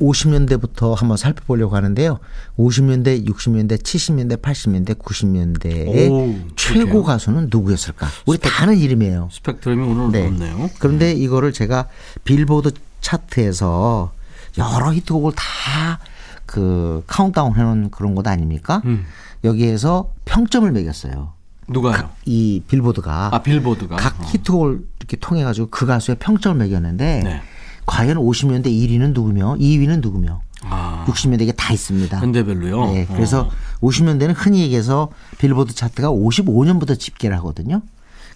50년대부터 0.00 0.94
한번 0.94 1.16
살펴보려고 1.16 1.74
하는데요. 1.74 2.20
50년대, 2.56 3.26
60년대, 3.26 3.82
70년대, 3.82 4.40
80년대, 4.40 4.96
90년대의 4.96 6.08
오, 6.10 6.36
최고 6.54 6.78
그렇게요? 6.84 7.02
가수는 7.02 7.48
누구였을까? 7.50 8.06
우리 8.26 8.38
다 8.38 8.62
아는 8.62 8.78
이름이에요. 8.78 9.28
스펙트럼이 9.32 9.82
오늘 9.82 10.12
네. 10.12 10.28
높네요. 10.28 10.70
그런데 10.78 11.12
이거를 11.12 11.52
제가 11.52 11.88
빌보드 12.22 12.70
차트에서 13.00 14.12
여러 14.58 14.94
히트곡을 14.94 15.32
다 15.34 15.98
그 16.48 17.04
카운트다운 17.06 17.54
해놓은 17.56 17.90
그런 17.90 18.14
것 18.14 18.26
아닙니까? 18.26 18.80
음. 18.86 19.04
여기에서 19.44 20.10
평점을 20.24 20.72
매겼어요. 20.72 21.34
누가요? 21.68 22.08
이 22.24 22.62
빌보드가 22.66 23.28
아 23.34 23.42
빌보드가 23.42 23.96
각 23.96 24.18
어. 24.18 24.24
히트곡을 24.24 24.80
이렇게 25.08 25.16
통해 25.16 25.42
가지고 25.42 25.68
그 25.70 25.86
가수의 25.86 26.18
평점을 26.20 26.58
매겼는데 26.58 27.20
네. 27.24 27.42
과연 27.86 28.18
50년대 28.18 28.66
1위는 28.66 29.14
누구며 29.14 29.56
2위는 29.58 30.02
누구며 30.02 30.42
아, 30.62 31.04
60년대 31.08 31.42
이게 31.42 31.52
다 31.52 31.72
있습니다. 31.72 32.18
연대별로요. 32.18 32.92
네, 32.92 33.06
어. 33.08 33.14
그래서 33.14 33.48
50년대는 33.80 34.34
흔히 34.36 34.60
얘기해서 34.62 35.08
빌보드 35.38 35.74
차트가 35.74 36.10
55년부터 36.10 36.98
집계를 36.98 37.36
하거든요. 37.38 37.80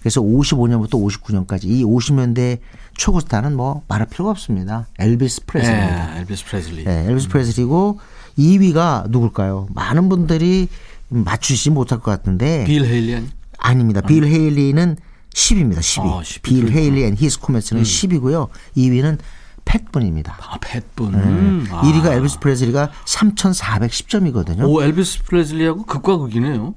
그래서 0.00 0.20
55년부터 0.22 0.92
59년까지 0.92 1.64
이 1.64 1.84
50년대 1.84 2.58
최고 2.96 3.20
스타는 3.20 3.54
뭐 3.54 3.82
말할 3.86 4.08
필요가 4.08 4.30
없습니다. 4.30 4.86
엘비스 4.98 5.42
프레슬리입니다. 5.46 6.14
네, 6.14 6.20
엘비스 6.20 6.44
프레슬리. 6.46 6.84
네, 6.84 7.04
엘비스 7.08 7.28
프레슬리고 7.28 8.00
2위가 8.38 9.10
누굴까요? 9.10 9.68
많은 9.74 10.08
분들이 10.08 10.68
맞추지 11.08 11.70
못할 11.70 12.00
것 12.00 12.10
같은데 12.10 12.64
빌 12.64 12.84
헤일리? 12.86 13.26
아닙니다. 13.58 14.00
빌 14.00 14.24
헤일리는 14.24 14.96
10위입니다. 15.34 15.78
10위. 15.78 16.12
아, 16.12 16.20
10위 16.22 16.42
빌. 16.42 16.70
헤일리 16.70 17.04
and 17.04 17.16
His 17.16 17.40
Comets는 17.40 17.82
10위고요. 17.82 18.48
2위는 18.76 19.18
팻 19.64 19.85
분입니다. 19.85 20.36
아 20.40 20.58
팻 20.58 20.86
분. 20.86 21.14
음. 21.14 21.66
아. 21.70 21.82
1위가 21.82 22.12
엘비스 22.12 22.40
프레슬리가 22.40 22.90
3,410점이거든요. 23.06 24.68
오 24.68 24.82
엘비스 24.82 25.22
프레슬리하고 25.24 25.84
극과 25.84 26.18
극이네요. 26.18 26.74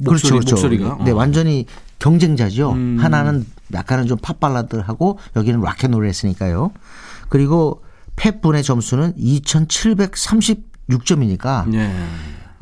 목소리, 0.00 0.30
그렇죠, 0.30 0.34
그렇죠. 0.34 0.54
목소리가. 0.54 0.98
네, 1.04 1.10
어. 1.10 1.16
완전히 1.16 1.66
경쟁자죠. 1.98 2.70
음. 2.72 2.98
하나는 3.00 3.44
약간은 3.74 4.06
좀 4.06 4.16
팝발라드하고 4.18 5.18
여기는 5.34 5.60
락앤롤을 5.60 6.08
했으니까요. 6.08 6.70
그리고 7.28 7.82
팻분의 8.16 8.62
점수는 8.62 9.14
2,736점이니까 9.16 11.74
예. 11.74 11.92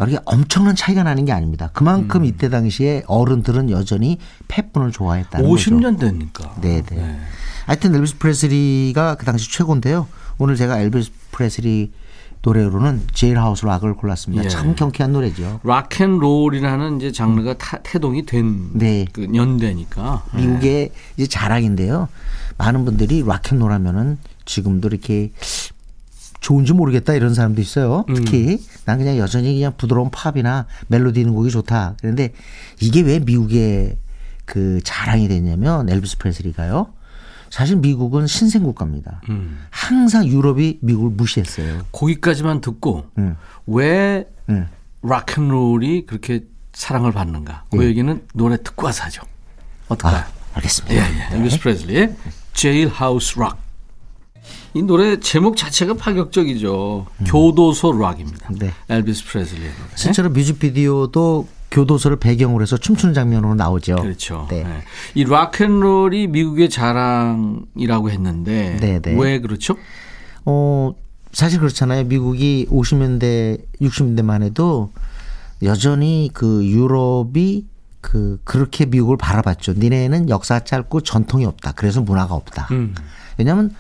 이게 0.07 0.19
엄청난 0.25 0.77
차이가 0.77 1.03
나는 1.03 1.25
게 1.25 1.33
아닙니다. 1.33 1.71
그만큼 1.73 2.21
음. 2.23 2.25
이때 2.27 2.49
당시에 2.49 3.03
어른들은 3.07 3.71
여전히 3.71 4.19
팻분을 4.49 4.93
좋아했다는 4.93 5.49
거죠. 5.49 5.71
50년 5.71 5.99
되니까. 5.99 6.55
네, 6.61 6.83
네. 6.83 7.19
하여튼 7.67 7.95
엘비스 7.95 8.19
프레슬리가 8.19 9.15
그 9.17 9.25
당시 9.25 9.51
최고인데요. 9.51 10.07
오늘 10.39 10.57
제가 10.57 10.79
엘비스 10.81 11.11
프레슬리 11.33 11.93
노래로는 12.43 13.03
Jailhouse 13.13 13.65
Rock을 13.67 13.95
골랐습니다. 13.95 14.45
예. 14.45 14.49
참 14.49 14.77
경쾌한 14.77 15.13
노래죠. 15.13 15.59
락앤롤이라는 15.65 16.99
이제 16.99 17.11
장르가 17.11 17.55
타- 17.59 17.79
태동이 17.83 18.25
된 18.25 18.71
네. 18.75 19.05
그 19.13 19.27
연대니까. 19.35 20.25
미국의 20.35 20.91
이제 21.17 21.27
자랑인데요. 21.27 22.09
많은 22.59 22.85
분들이 22.85 23.25
락앤롤 23.27 23.73
하면은 23.73 24.19
지금도 24.45 24.89
이렇게 24.89 25.33
좋은지 26.47 26.73
모르겠다 26.73 27.15
이런 27.15 27.35
사람도 27.35 27.61
있어요. 27.61 28.05
특히 28.07 28.65
난 28.85 28.99
그냥 28.99 29.19
여전히 29.19 29.53
그냥 29.55 29.73
부드러운 29.77 30.13
팝이나 30.13 30.69
멜로디 30.87 31.19
있는 31.19 31.35
곡이 31.35 31.51
좋다. 31.51 31.97
그런데 32.01 32.33
이게 32.79 33.01
왜 33.01 33.19
미국의 33.19 33.99
그 34.45 34.81
자랑이 34.85 35.27
됐냐면 35.27 35.89
엘비스 35.89 36.19
프레슬리가요. 36.19 36.93
사실 37.51 37.75
미국은 37.75 38.29
신생 38.29 38.63
국가입니다. 38.63 39.23
음. 39.29 39.59
항상 39.71 40.25
유럽이 40.25 40.79
미국을 40.83 41.11
무시했어요. 41.11 41.85
거기까지만 41.91 42.61
듣고 42.61 43.07
음. 43.19 43.35
왜 43.67 44.29
음. 44.49 44.69
락앤롤이 45.03 46.07
그렇게 46.07 46.45
사랑을 46.73 47.11
받는가? 47.11 47.65
그 47.73 47.85
얘기는 47.85 48.25
노래 48.35 48.57
듣고 48.63 48.87
와서 48.87 49.03
하죠. 49.03 49.23
어떨까요? 49.89 50.23
아, 50.23 50.29
알겠습니다. 50.55 50.95
예, 50.95 51.01
예. 51.01 51.37
엘비스 51.39 51.59
프레슬리의 51.59 52.17
Jailhouse 52.53 53.37
Rock. 53.41 53.66
이 54.77 54.83
노래 54.83 55.19
제목 55.19 55.57
자체가 55.57 55.95
파격적이죠. 55.95 57.07
교도소 57.27 57.93
락입니다. 57.93 58.51
네. 58.59 58.73
엘비스 58.91 59.25
프레슬리의 59.25 59.71
노래. 59.71 59.89
실제로 59.95 60.29
뮤직비디오도 60.29 61.49
교도소를 61.71 62.19
배경으로 62.19 62.61
해서 62.63 62.77
춤추는 62.77 63.15
장면으로 63.15 63.55
나오죠. 63.55 63.97
그렇죠. 63.97 64.47
네. 64.51 64.65
네. 64.65 64.83
이 65.15 65.25
락앤롤이 65.25 66.27
미국의 66.27 66.69
자랑이라고 66.69 68.11
했는데 68.11 68.77
네, 68.79 69.01
네. 69.01 69.17
왜 69.19 69.41
그렇죠? 69.41 69.77
어, 70.45 70.95
사실 71.33 71.59
그렇잖아요. 71.59 72.05
미국이 72.05 72.67
50년대, 72.71 73.63
60년대만 73.81 74.43
해도 74.43 74.93
여전히 75.63 76.31
그 76.35 76.67
유럽이 76.67 77.65
그 78.03 78.39
그렇게 78.45 78.85
미국을 78.85 79.17
바라봤죠. 79.17 79.73
니네는 79.73 80.29
역사 80.29 80.61
짧고 80.61 81.01
전통이 81.01 81.47
없다. 81.47 81.73
그래서 81.73 82.03
문화가 82.03 82.35
없다. 82.35 82.69
음. 82.73 82.95
왜냐하면 83.39 83.75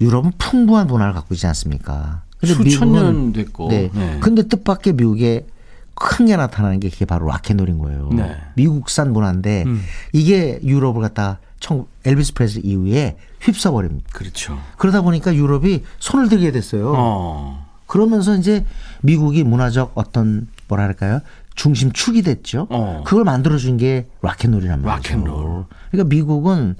유럽은 0.00 0.32
풍부한 0.38 0.86
문화를 0.86 1.12
갖고 1.12 1.34
있지 1.34 1.46
않습니까? 1.46 2.22
근데 2.38 2.54
수천 2.54 2.88
미국은- 2.88 2.92
년 2.92 3.32
됐고. 3.32 3.68
네. 3.68 3.90
네. 3.94 4.18
근데 4.20 4.42
뜻밖의 4.46 4.94
미국에 4.94 5.46
큰 5.94 6.26
게 6.26 6.36
나타나는 6.36 6.80
게 6.80 6.90
그게 6.90 7.04
바로 7.04 7.26
락앤롤인 7.28 7.78
거예요. 7.78 8.08
네. 8.12 8.36
미국산 8.56 9.12
문화인데 9.12 9.62
음. 9.66 9.80
이게 10.12 10.58
유럽을 10.64 11.00
갖다 11.02 11.38
청 11.60 11.86
엘비스 12.04 12.34
프레슬리 12.34 12.62
이후에 12.68 13.16
휩쓸어버립니다. 13.40 14.08
그렇죠. 14.12 14.58
그러다 14.76 15.02
보니까 15.02 15.34
유럽이 15.34 15.84
손을 16.00 16.28
들게 16.28 16.50
됐어요. 16.50 16.92
어. 16.96 17.66
그러면서 17.86 18.34
이제 18.36 18.64
미국이 19.02 19.44
문화적 19.44 19.92
어떤 19.94 20.48
뭐랄까요 20.68 21.20
중심축이 21.54 22.22
됐죠. 22.22 22.66
어. 22.70 23.02
그걸 23.06 23.22
만들어준 23.24 23.76
게 23.76 24.08
락앤롤이란 24.22 24.82
말이죠. 24.82 25.10
락앤롤. 25.14 25.64
그러니까 25.92 26.08
미국은 26.14 26.74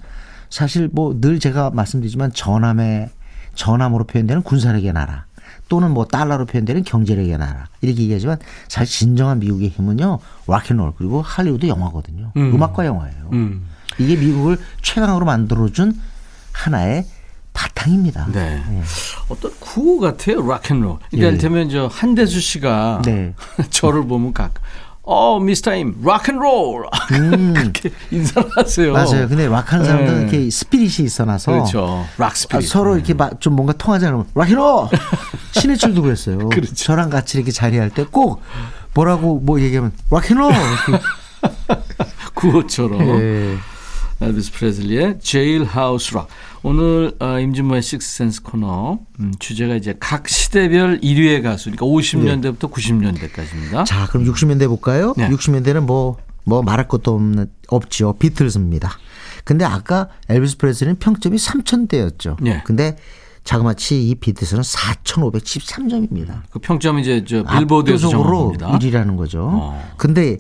사실 0.54 0.88
뭐 0.92 1.20
늘 1.20 1.40
제가 1.40 1.70
말씀드리지만 1.70 2.32
전함의 2.32 3.10
전함으로 3.56 4.04
표현되는 4.04 4.44
군사력의 4.44 4.92
나라 4.92 5.26
또는 5.68 5.90
뭐 5.90 6.04
달러로 6.04 6.46
표현되는 6.46 6.84
경제력의 6.84 7.36
나라 7.38 7.66
이렇게 7.80 8.02
얘기하지만 8.02 8.38
사실 8.68 8.96
진정한 8.96 9.40
미국의 9.40 9.70
힘은요 9.70 10.20
락앤롤 10.46 10.92
그리고 10.96 11.22
할리우드 11.22 11.66
영화거든요. 11.66 12.30
음. 12.36 12.54
음. 12.54 12.62
락과 12.62 12.86
영화예요. 12.86 13.30
음. 13.32 13.66
이게 13.98 14.14
미국을 14.14 14.58
최강으로 14.80 15.24
만들어준 15.24 16.00
하나의 16.52 17.04
바탕입니다. 17.52 18.28
네. 18.32 18.62
어떤 19.28 19.50
구호 19.58 19.98
같아요, 19.98 20.46
락앤롤. 20.46 20.98
그러니까 20.98 21.08
예. 21.14 21.18
이를테면 21.18 21.68
저 21.68 21.88
한대수 21.88 22.40
씨가 22.40 23.02
네. 23.04 23.34
저를 23.70 24.06
보면 24.06 24.32
각 24.32 24.54
어, 25.06 25.38
미스터 25.38 25.74
임, 25.74 25.94
락앤롤. 26.02 26.86
그렇게 27.54 27.90
인사를 28.10 28.48
하세요. 28.56 28.88
음. 28.88 28.92
맞아요. 28.94 29.28
근데 29.28 29.46
락하는 29.48 29.84
사람들은 29.84 30.14
네. 30.16 30.22
이렇게 30.36 30.50
spirit이 30.50 31.02
있어놔서 31.02 31.52
그렇죠. 31.52 32.06
락 32.16 32.32
아, 32.32 32.34
spirit. 32.34 32.68
서로 32.68 32.96
이렇게 32.96 33.12
막 33.12 33.38
좀 33.40 33.54
뭔가 33.54 33.74
통하지 33.74 34.06
않으면 34.06 34.24
락히로 34.34 34.88
신해철도 35.52 36.00
그랬어요. 36.02 36.48
그렇죠. 36.48 36.74
저랑 36.74 37.10
같이 37.10 37.36
이렇게 37.36 37.52
자리할 37.52 37.90
때 37.90 38.04
꼭 38.04 38.40
뭐라고 38.94 39.40
뭐 39.40 39.60
얘기하면 39.60 39.92
락히로 40.10 40.50
구호처럼. 42.34 43.00
예. 43.20 43.56
엘비스 44.20 44.52
프레슬리의 44.52 45.18
제일하우스 45.20 46.14
락. 46.14 46.28
오늘 46.62 47.12
어, 47.18 47.38
임진모의 47.38 47.82
식스센스 47.82 48.42
코너 48.42 48.98
음, 49.20 49.32
주제가 49.38 49.74
이제 49.74 49.94
각 49.98 50.28
시대별 50.28 51.00
1위의 51.00 51.42
가수, 51.42 51.70
그러니까 51.70 51.86
50년대부터 51.86 52.70
90년대까지입니다. 52.70 53.84
자, 53.84 54.06
그럼 54.06 54.24
60년대 54.26 54.66
볼까요? 54.68 55.14
네. 55.16 55.28
60년대는 55.28 55.80
뭐, 55.80 56.16
뭐 56.44 56.62
말할 56.62 56.88
것도 56.88 57.14
없는, 57.14 57.46
없죠. 57.68 58.14
비틀즈입니다. 58.18 58.90
근데 59.44 59.64
아까 59.64 60.08
엘비스 60.28 60.56
프레슬리는 60.56 60.98
평점이 60.98 61.36
3,000대였죠. 61.36 62.36
네. 62.40 62.62
근데 62.64 62.96
자그마치 63.44 64.08
이 64.08 64.14
비틀즈는 64.14 64.62
4,513점입니다. 64.62 66.42
그 66.50 66.58
평점 66.60 66.98
이제 66.98 67.22
저 67.28 67.44
빌보드에서 67.44 68.08
정합니다. 68.08 68.78
1위라는 68.78 69.18
거죠. 69.18 69.50
어. 69.52 69.94
근데 69.98 70.38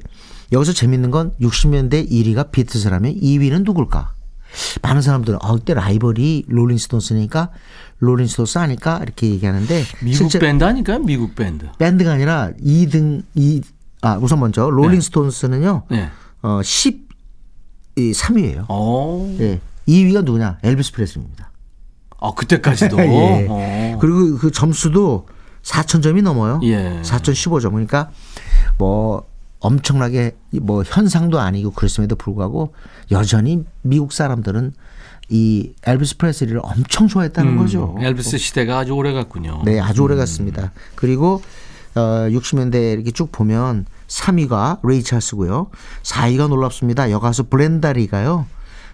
여기서 0.54 0.72
재밌는 0.72 1.10
건 1.10 1.32
60년대 1.40 2.08
1위가 2.10 2.50
비틀즈라면 2.52 3.16
2위는 3.16 3.64
누굴까? 3.64 4.14
많은 4.82 5.02
사람들은 5.02 5.40
아 5.42 5.52
그때 5.52 5.74
라이벌이 5.74 6.44
롤링스톤스니까 6.46 7.50
롤링스톤스 7.98 8.58
아닐까 8.58 9.00
이렇게 9.02 9.28
얘기하는데 9.30 9.82
미국 10.00 10.30
밴드 10.38 10.62
아니까요? 10.62 11.00
미국 11.00 11.34
밴드. 11.34 11.66
밴드가 11.78 12.12
아니라 12.12 12.52
2등 12.64 13.24
2 13.34 13.62
아, 14.02 14.16
우선 14.20 14.38
먼저 14.38 14.70
롤링스톤스는요. 14.70 15.82
네. 15.90 16.08
어 16.42 16.60
13위예요. 17.96 18.66
어. 18.68 19.36
예. 19.40 19.60
2위가 19.88 20.22
누구냐? 20.24 20.58
엘비스 20.62 20.92
프레슬입니다. 20.92 21.50
아, 22.20 22.30
그때까지도. 22.32 22.98
예. 23.02 23.46
어. 23.48 23.98
그리고 24.00 24.36
그 24.36 24.52
점수도 24.52 25.26
4,000점이 25.62 26.22
넘어요. 26.22 26.60
예. 26.62 27.00
4,015점. 27.02 27.70
그러니까 27.70 28.10
뭐 28.78 29.26
엄청나게 29.64 30.36
뭐 30.60 30.82
현상도 30.84 31.40
아니고 31.40 31.70
그랬음에도 31.70 32.16
불구하고 32.16 32.74
여전히 33.10 33.64
미국 33.80 34.12
사람들은 34.12 34.74
이 35.30 35.72
엘비스 35.86 36.18
프레슬리를 36.18 36.60
엄청 36.62 37.08
좋아했다는 37.08 37.52
음, 37.52 37.58
거죠. 37.58 37.96
엘비스 37.98 38.36
시대가 38.36 38.80
아주 38.80 38.92
오래 38.92 39.14
갔군요. 39.14 39.62
네, 39.64 39.80
아주 39.80 40.02
오래 40.02 40.16
갔습니다. 40.16 40.72
그리고 40.94 41.40
어 41.94 42.28
60년대 42.28 42.92
이렇게 42.92 43.10
쭉 43.10 43.32
보면 43.32 43.86
3위가 44.06 44.80
레이 44.86 45.02
찰스고요. 45.02 45.70
4위가 46.02 46.48
놀랍습니다. 46.48 47.10
여가수 47.10 47.44
브렌다 47.44 47.99
리가요. 47.99 48.46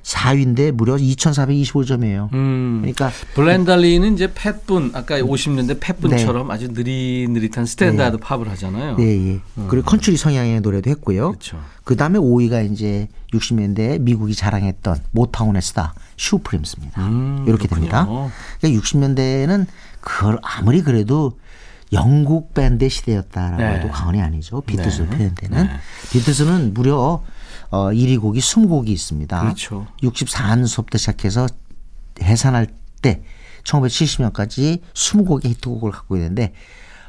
4위인데 0.03 0.73
무려 0.73 0.97
2,425점이에요. 0.97 2.33
음. 2.33 2.79
그러니까 2.81 3.11
브렌다 3.35 3.80
리는 3.80 4.15
이제 4.15 4.33
팻 4.33 4.67
분 4.67 4.93
아까 4.95 5.19
50년대 5.19 5.81
팻 5.81 6.01
분처럼 6.01 6.51
아주 6.51 6.69
느릿느릿한 6.69 7.67
스탠다드 7.67 8.19
팝을 8.19 8.49
하잖아요. 8.51 8.97
예, 9.01 9.33
예. 9.35 9.41
그리고 9.69 9.87
컨츄리 9.87 10.17
성향의 10.17 10.61
노래도 10.61 10.91
했고요. 10.91 11.29
음. 11.29 11.33
그렇죠. 11.33 11.61
그 11.85 11.97
다음에 11.97 12.19
5위가 12.19 12.71
이제 12.71 13.09
60년대 13.33 14.01
미국이 14.01 14.35
자랑했던 14.35 14.99
모타운의 15.13 15.63
스타 15.63 15.95
슈프림스입니다. 16.17 17.03
음, 17.03 17.45
이렇게. 17.47 17.71
됩니다. 17.71 18.07
그러니까 18.07 18.81
60년대에는 18.83 19.67
그걸 20.01 20.39
아무리 20.43 20.83
그래도 20.83 21.39
영국 21.93 22.55
밴드 22.55 22.89
시대였다라고 22.89 23.63
네. 23.63 23.79
해도 23.79 23.89
과언이 23.89 24.21
아니죠. 24.21 24.61
비틀즈 24.61 25.03
네. 25.03 25.09
표현되는. 25.09 25.65
네. 25.65 25.71
비트스는 26.13 26.75
무려 26.75 27.23
어 27.71 27.91
1위 27.91 28.21
곡이 28.21 28.41
20곡이 28.41 28.89
있습니다. 28.89 29.41
그렇죠. 29.41 29.87
64년서부터 30.03 30.99
시작해서 30.99 31.47
해산할 32.23 32.67
때 33.03 33.23
1970년까지 33.65 34.81
20곡의 34.95 35.47
히트곡을 35.47 35.91
갖고 35.93 36.17
있는데 36.17 36.53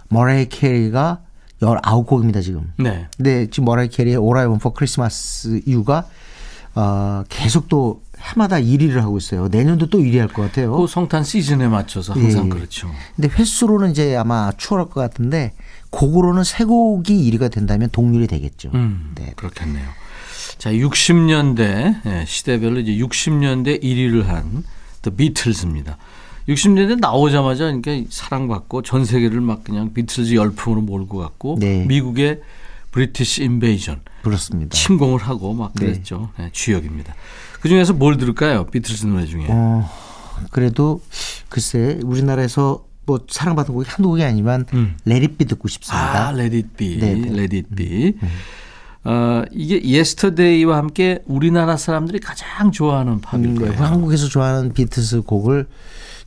머레이 0.10 0.50
캐리가 0.50 1.22
19곡입니다, 1.62 2.42
지금. 2.42 2.74
네. 2.78 3.08
근데 3.18 3.48
지금 3.50 3.66
머라이 3.66 3.88
캐리의 3.90 4.18
All 4.18 4.38
I 4.38 4.46
Want 4.46 4.62
for 4.62 4.74
Christmas 4.76 5.62
You가 5.68 6.08
어, 6.74 7.24
계속 7.30 7.68
또 7.68 8.02
해마다 8.20 8.56
1위를 8.58 8.96
하고 9.00 9.18
있어요. 9.18 9.48
내년도 9.48 9.88
또 9.88 10.00
1위 10.00 10.18
할 10.18 10.28
것 10.28 10.42
같아요. 10.44 10.76
그 10.76 10.88
성탄 10.88 11.24
시즌에 11.24 11.68
맞춰서 11.68 12.14
항상 12.14 12.46
예. 12.46 12.50
그렇죠. 12.50 12.90
근데 13.16 13.28
횟수로는 13.30 13.92
이제 13.92 14.16
아마 14.16 14.52
추월할 14.58 14.90
것 14.90 15.02
같은데 15.02 15.54
곡으로는 15.92 16.44
세 16.44 16.64
곡이 16.64 17.30
1위가 17.32 17.52
된다면 17.52 17.90
동률이 17.92 18.28
되겠죠. 18.28 18.72
음, 18.74 19.12
네. 19.16 19.34
그렇겠네요. 19.36 19.86
자, 20.62 20.72
60년대 20.72 22.06
예, 22.06 22.24
시대별로 22.28 22.82
이제 22.82 22.92
60년대 23.04 23.82
1위를 23.82 24.26
한 24.26 24.64
The 25.02 25.18
Beatles입니다. 25.18 25.98
60년대 26.48 27.00
나오자마자 27.00 27.64
그러니까 27.64 28.08
사랑받고 28.12 28.84
전 28.84 29.04
세계를 29.04 29.42
막 29.42 29.64
그냥 29.64 29.92
비틀즈 29.92 30.36
열풍으로 30.36 30.82
몰고 30.82 31.18
갔고 31.18 31.58
네. 31.60 31.84
미국의 31.88 32.42
브리티시 32.92 33.44
인베이전 33.44 34.02
그렇습니다. 34.22 34.78
침공을 34.78 35.22
하고 35.22 35.56
막 35.56 35.74
네. 35.74 35.88
그랬죠. 35.88 36.30
네, 36.38 36.50
주역입니다. 36.52 37.16
그 37.60 37.68
중에서 37.68 37.94
뭘 37.94 38.18
들을까요? 38.18 38.68
비틀즈 38.68 39.08
노래 39.08 39.26
중에. 39.26 39.48
어, 39.50 39.90
그래도 40.52 41.02
글쎄 41.50 41.98
우리나라에서 42.04 42.86
뭐 43.08 43.26
사랑받은 43.28 43.74
곡이 43.74 43.90
한두 43.90 44.10
곡이 44.10 44.24
아니지만 44.24 44.68
음. 44.74 44.96
Let 45.06 45.23
It 45.23 45.35
Be 45.35 45.46
듣고 45.46 45.68
싶습니다. 45.68 46.28
아, 46.28 46.34
Be, 46.78 47.00
네, 47.00 47.16
네. 47.16 47.30
Let 47.30 47.56
It 47.56 47.76
Be. 47.76 48.14
어, 49.04 49.44
이게 49.52 49.82
Yesterday와 49.84 50.78
함께 50.78 51.24
우리나라 51.26 51.76
사람들이 51.76 52.20
가장 52.20 52.72
좋아하는 52.72 53.20
팝일 53.22 53.46
음, 53.46 53.56
거예요. 53.56 53.74
한국에서 53.74 54.28
좋아하는 54.28 54.74
비틀즈 54.74 55.22
곡을 55.22 55.68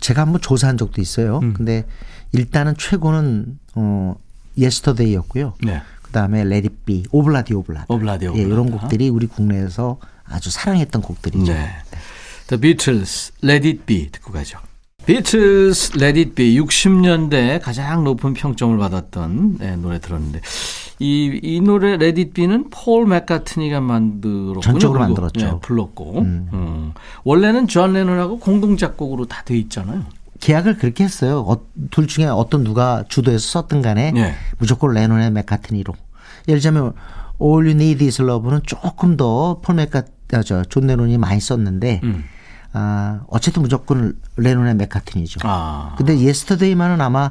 제가 0.01 0.23
한번 0.23 0.41
조사한 0.41 0.77
적도 0.77 1.01
있어요. 1.01 1.39
음. 1.43 1.55
근데 1.55 1.85
일단은 2.33 2.75
최고는 2.77 3.59
어 3.77 4.17
Yesterday였고요. 4.59 5.55
네. 5.63 5.83
그다음에 6.03 6.45
Let 6.45 6.67
It 6.67 6.82
Be, 6.82 7.05
Ob-La-Di 7.11 7.55
Ob-La-Da. 7.55 7.87
Ob-La-Di 7.89 8.25
예, 8.27 8.29
Ob-La-Da. 8.29 8.49
이런 8.51 8.71
곡들이 8.71 9.09
우리 9.09 9.27
국내에서 9.27 9.99
아주 10.25 10.51
사랑했던 10.51 11.03
곡들이죠. 11.03 11.53
네. 11.53 11.71
The 12.49 12.61
Beatles, 12.61 13.33
Let 13.43 13.67
It 13.67 13.83
Be 13.87 14.11
듣고 14.11 14.33
가죠. 14.33 14.59
Beatles, 15.07 15.93
Let 15.97 16.19
It 16.19 16.35
Be 16.35 16.59
60년대 16.61 17.61
가장 17.63 18.05
높은 18.05 18.35
평점을 18.35 18.77
받았던 18.79 19.59
네, 19.59 19.77
노래 19.77 19.99
들었는데 20.01 20.41
이, 21.01 21.41
이 21.43 21.61
노래 21.61 21.97
Be는 22.33 22.71
폴 22.71 23.07
맥카트니가 23.07 23.81
만들었군요. 23.81 24.61
전적으로 24.61 25.01
만들었죠. 25.01 25.41
네, 25.47 25.53
불렀고 25.61 26.21
음. 26.21 26.93
원래는 27.25 27.67
존 27.69 27.93
레논하고 27.95 28.39
공동 28.39 28.77
작곡으로 28.77 29.27
다 29.27 29.43
돼 29.45 29.57
있잖아요. 29.59 30.03
계약을 30.41 30.77
그렇게 30.79 31.05
했어요. 31.05 31.45
어, 31.47 31.59
둘 31.91 32.07
중에 32.07 32.27
어떤 32.27 32.65
누가 32.65 33.05
주도해서 33.09 33.47
썼든 33.61 33.83
간에 33.83 34.13
네. 34.13 34.35
무조건 34.59 34.93
레논의 34.93 35.31
맥카트니로. 35.31 35.95
예를 36.49 36.61
들자면 36.61 36.93
All 37.41 37.65
You 37.67 37.71
Need 37.71 38.05
Is 38.05 38.23
Love는 38.23 38.61
조금 38.65 39.17
더 39.17 39.61
폴 39.63 39.77
맥카 39.77 40.03
아, 40.33 40.43
저 40.43 40.65
존 40.65 40.87
레논이 40.87 41.19
많이 41.19 41.41
썼는데 41.41 42.01
음. 42.03 42.25
아, 42.77 43.21
어쨌든 43.29 43.63
무조건 43.63 44.19
레논의 44.37 44.75
맥카트니죠. 44.75 45.41
아. 45.45 45.95
근데 45.97 46.19
Yesterday만은 46.19 47.01
아마 47.01 47.31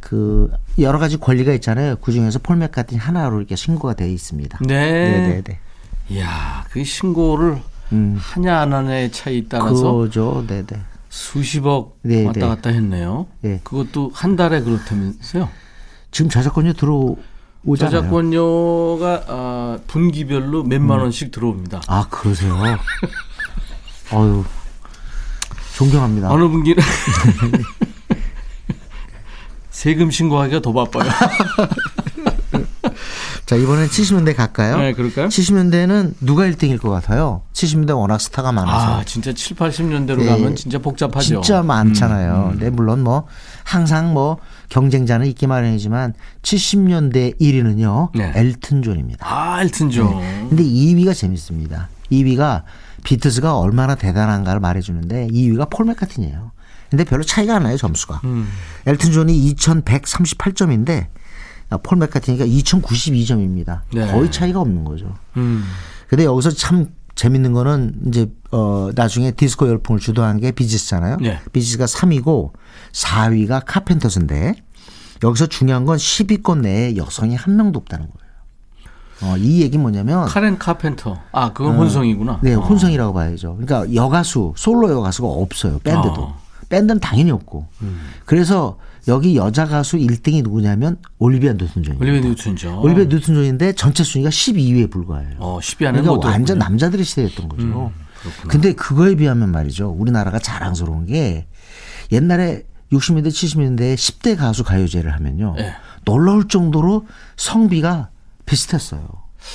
그 0.00 0.50
여러 0.78 0.98
가지 0.98 1.18
권리가 1.18 1.52
있잖아요. 1.54 1.96
그 1.96 2.10
중에서 2.10 2.38
폴 2.42 2.56
맥카트니 2.56 2.98
하나로 2.98 3.36
이렇게 3.38 3.54
신고가 3.54 3.92
되어 3.94 4.08
있습니다. 4.08 4.60
네. 4.66 5.28
네, 5.28 5.42
네. 5.42 5.58
이야, 6.08 6.64
그 6.70 6.82
신고를 6.84 7.60
하냐 7.90 8.60
안 8.60 8.72
하냐의 8.72 9.12
차이 9.12 9.46
따라서 9.46 9.92
그죠. 9.92 10.42
네, 10.46 10.64
네. 10.64 10.80
수십억 11.10 11.98
네, 12.02 12.24
왔다 12.24 12.40
네. 12.40 12.46
갔다 12.46 12.70
했네요. 12.70 13.26
네. 13.42 13.60
그것도 13.64 14.10
한 14.14 14.36
달에 14.36 14.62
그렇다면서요? 14.62 15.50
지금 16.10 16.30
저작권료 16.30 16.72
들어 16.72 17.14
오잖아요. 17.66 18.00
저작권료가 18.00 19.24
아, 19.28 19.78
분기별로 19.86 20.64
몇만 20.64 21.00
원씩 21.00 21.30
들어옵니다. 21.30 21.82
아, 21.88 22.06
그러세요. 22.08 22.56
어유 24.14 24.44
존경합니다. 25.78 26.28
어느 26.32 26.48
분기는 26.48 26.82
세금 29.70 30.10
신고하기가 30.10 30.60
더 30.60 30.72
바빠요. 30.72 31.08
자, 33.46 33.54
이번엔 33.54 33.86
70년대 33.86 34.34
갈까요? 34.34 34.76
네, 34.76 34.92
그럴까요? 34.92 35.28
70년대는 35.28 36.14
누가 36.20 36.42
1등일 36.46 36.80
것 36.80 36.90
같아요? 36.90 37.42
70년대 37.52 37.96
워낙 37.96 38.20
스타가 38.20 38.50
많아서. 38.50 38.98
아, 38.98 39.04
진짜 39.04 39.32
7, 39.32 39.56
80년대로 39.56 40.18
네. 40.18 40.26
가면 40.26 40.56
진짜 40.56 40.80
복잡하죠. 40.80 41.42
진짜 41.42 41.62
많잖아요. 41.62 42.54
음, 42.54 42.58
네, 42.58 42.70
물론 42.70 43.04
뭐 43.04 43.26
항상 43.62 44.12
뭐 44.12 44.38
경쟁자는 44.70 45.28
있기 45.28 45.46
마련이지만 45.46 46.14
70년대 46.42 47.40
1위는요. 47.40 48.10
네. 48.16 48.32
엘튼 48.34 48.82
존입니다. 48.82 49.24
아, 49.24 49.62
엘튼 49.62 49.90
존. 49.90 50.18
근데 50.48 50.64
2위가 50.64 51.14
재밌습니다. 51.14 51.88
2위가 52.10 52.62
비틀즈가 53.04 53.58
얼마나 53.58 53.94
대단한가를 53.94 54.60
말해주는데 54.60 55.28
2위가 55.28 55.70
폴 55.70 55.86
맥카트니예요. 55.86 56.52
근데 56.90 57.04
별로 57.04 57.22
차이가 57.22 57.56
안 57.56 57.64
나요 57.64 57.76
점수가. 57.76 58.22
음. 58.24 58.48
엘튼 58.86 59.12
존이 59.12 59.54
2,138점인데 59.54 61.08
폴 61.82 61.98
맥카트니가 61.98 62.46
2,092점입니다. 62.46 63.82
네. 63.92 64.10
거의 64.10 64.30
차이가 64.30 64.60
없는 64.60 64.84
거죠. 64.84 65.14
음. 65.36 65.64
근데 66.08 66.24
여기서 66.24 66.50
참 66.50 66.86
재밌는 67.14 67.52
거는 67.52 67.94
이제 68.06 68.30
어 68.52 68.90
나중에 68.94 69.32
디스코 69.32 69.68
열풍을 69.68 70.00
주도한 70.00 70.40
게 70.40 70.52
비지스잖아요. 70.52 71.16
네. 71.16 71.40
비지스가 71.52 71.84
3위고 71.84 72.52
4위가 72.92 73.62
카펜터스인데 73.66 74.54
여기서 75.24 75.46
중요한 75.46 75.84
건 75.84 75.98
10위권 75.98 76.60
내에 76.60 76.96
여성이 76.96 77.34
한 77.34 77.56
명도 77.56 77.78
없다는 77.80 78.06
거예요. 78.06 78.27
어, 79.22 79.36
이 79.36 79.62
얘기 79.62 79.78
뭐냐면 79.78 80.26
카렌 80.26 80.58
카펜터. 80.58 81.18
아, 81.32 81.52
그건 81.52 81.76
혼성이구나. 81.76 82.40
네, 82.42 82.54
어. 82.54 82.60
혼성이라고 82.60 83.12
봐야죠. 83.12 83.56
그러니까 83.58 83.92
여가수, 83.94 84.54
솔로 84.56 84.90
여가수가 84.90 85.26
없어요. 85.28 85.78
밴드도. 85.80 86.14
어. 86.22 86.40
밴드는 86.68 87.00
당연히 87.00 87.30
없고. 87.30 87.66
음. 87.82 88.00
그래서 88.26 88.78
여기 89.08 89.36
여자 89.36 89.64
가수 89.66 89.96
1등이 89.96 90.42
누구냐면 90.42 90.98
올리비아 91.18 91.52
뉴튼 91.52 91.82
존입니다. 91.82 92.04
올리비아 92.04 92.28
뉴튼 92.28 92.56
존. 92.56 92.78
올리비아 92.78 93.04
뉴튼 93.04 93.34
존인데 93.34 93.72
전체 93.72 94.04
순위가 94.04 94.30
12위에 94.30 94.90
불과해요. 94.90 95.36
어, 95.38 95.58
10위 95.60 95.86
안에 95.86 96.00
그러니까 96.02 96.12
못 96.14 96.24
완전 96.24 96.44
들었군요. 96.58 96.64
남자들의 96.64 97.04
시대였던 97.04 97.48
거죠. 97.48 97.62
음, 97.64 97.90
근데 98.48 98.74
그거에 98.74 99.14
비하면 99.14 99.50
말이죠. 99.50 99.88
우리나라가 99.88 100.38
자랑스러운 100.38 101.06
게 101.06 101.46
옛날에 102.12 102.64
60년대 102.92 103.28
70년대에 103.28 103.94
10대 103.94 104.36
가수 104.36 104.64
가요제를 104.64 105.12
하면요. 105.14 105.54
예. 105.58 105.74
놀라울 106.04 106.48
정도로 106.48 107.06
성비가 107.36 108.08
비슷했어요. 108.48 109.02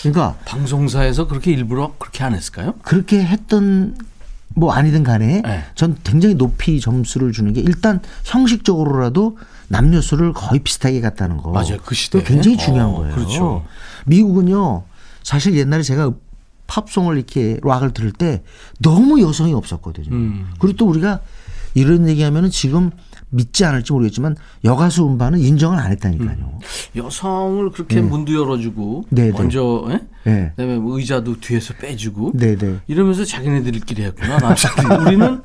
그러니까 0.01 0.36
방송사에서 0.45 1.27
그렇게 1.27 1.51
일부러 1.51 1.93
그렇게 1.97 2.23
안 2.23 2.34
했을까요? 2.34 2.75
그렇게 2.84 3.23
했던 3.23 3.97
뭐 4.56 4.71
아니든 4.71 5.03
간에 5.03 5.41
네. 5.41 5.63
전 5.75 5.97
굉장히 6.03 6.36
높이 6.36 6.79
점수를 6.79 7.32
주는 7.32 7.53
게 7.53 7.62
일단 7.62 7.99
형식적으로라도 8.23 9.38
남녀 9.67 10.01
수를 10.01 10.34
거의 10.34 10.60
비슷하게 10.62 11.01
갔다는 11.01 11.38
거. 11.38 11.51
맞아요. 11.51 11.77
그. 11.84 11.95
그거 12.12 12.23
굉장히 12.23 12.58
중요한 12.58 12.89
어, 12.89 12.97
거예요. 12.97 13.15
그렇죠. 13.15 13.65
미국은요. 14.06 14.84
사실 15.23 15.56
옛날에 15.56 15.84
제가 15.84 16.13
팝송을 16.67 17.17
이렇게 17.17 17.60
락을 17.63 17.91
들을 17.91 18.12
때 18.12 18.43
너무 18.79 19.21
여성이 19.21 19.53
없었거든요. 19.53 20.10
음. 20.12 20.53
그리고 20.60 20.77
또 20.77 20.88
우리가 20.88 21.19
이런 21.73 22.08
얘기하면은 22.08 22.49
지금 22.51 22.91
믿지 23.34 23.65
않을지 23.65 23.91
모르겠지만 23.91 24.36
여가수 24.63 25.06
음반은 25.08 25.39
인정을 25.39 25.78
안 25.78 25.91
했다니까요. 25.91 26.60
여성을 26.96 27.72
그렇게 27.72 28.02
문도 28.02 28.34
열어주고 28.34 29.06
네, 29.10 29.26
네. 29.26 29.32
먼저 29.32 29.88
예? 29.89 30.00
네. 30.24 30.50
그다음에 30.52 30.78
뭐 30.78 30.98
의자도 30.98 31.39
뒤에서 31.39 31.74
빼주고 31.76 32.32
네, 32.36 32.56
네. 32.56 32.80
이러면서 32.88 33.26
자기네들끼리 33.26 34.04
했구나. 34.04 34.38
남자들이. 34.38 34.96
우리는 35.02 35.41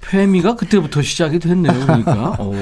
페미가 0.00 0.56
그때부터 0.56 1.02
시작이 1.02 1.38
됐네요. 1.38 1.72
그러니까. 1.80 2.36
오. 2.40 2.54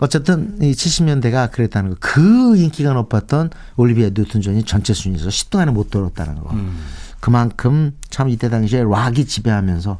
어쨌든 0.00 0.58
이 0.62 0.72
70년대가 0.72 1.50
그랬다는 1.50 1.90
거. 1.90 1.96
그 2.00 2.56
인기가 2.56 2.92
높았던 2.92 3.50
올리비아 3.76 4.10
뉴튼 4.14 4.40
존이 4.40 4.64
전체 4.64 4.92
순위에서 4.92 5.28
10등 5.28 5.58
안에 5.58 5.72
못 5.72 5.90
들었다는 5.90 6.40
거. 6.40 6.52
음. 6.52 6.78
그만큼 7.20 7.92
참 8.10 8.28
이때 8.28 8.48
당시에 8.48 8.82
락이 8.82 9.26
지배하면서 9.26 9.98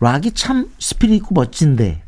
락이 0.00 0.32
참 0.32 0.68
spirit 0.78 1.16
있고 1.16 1.34
멋진데 1.34 2.02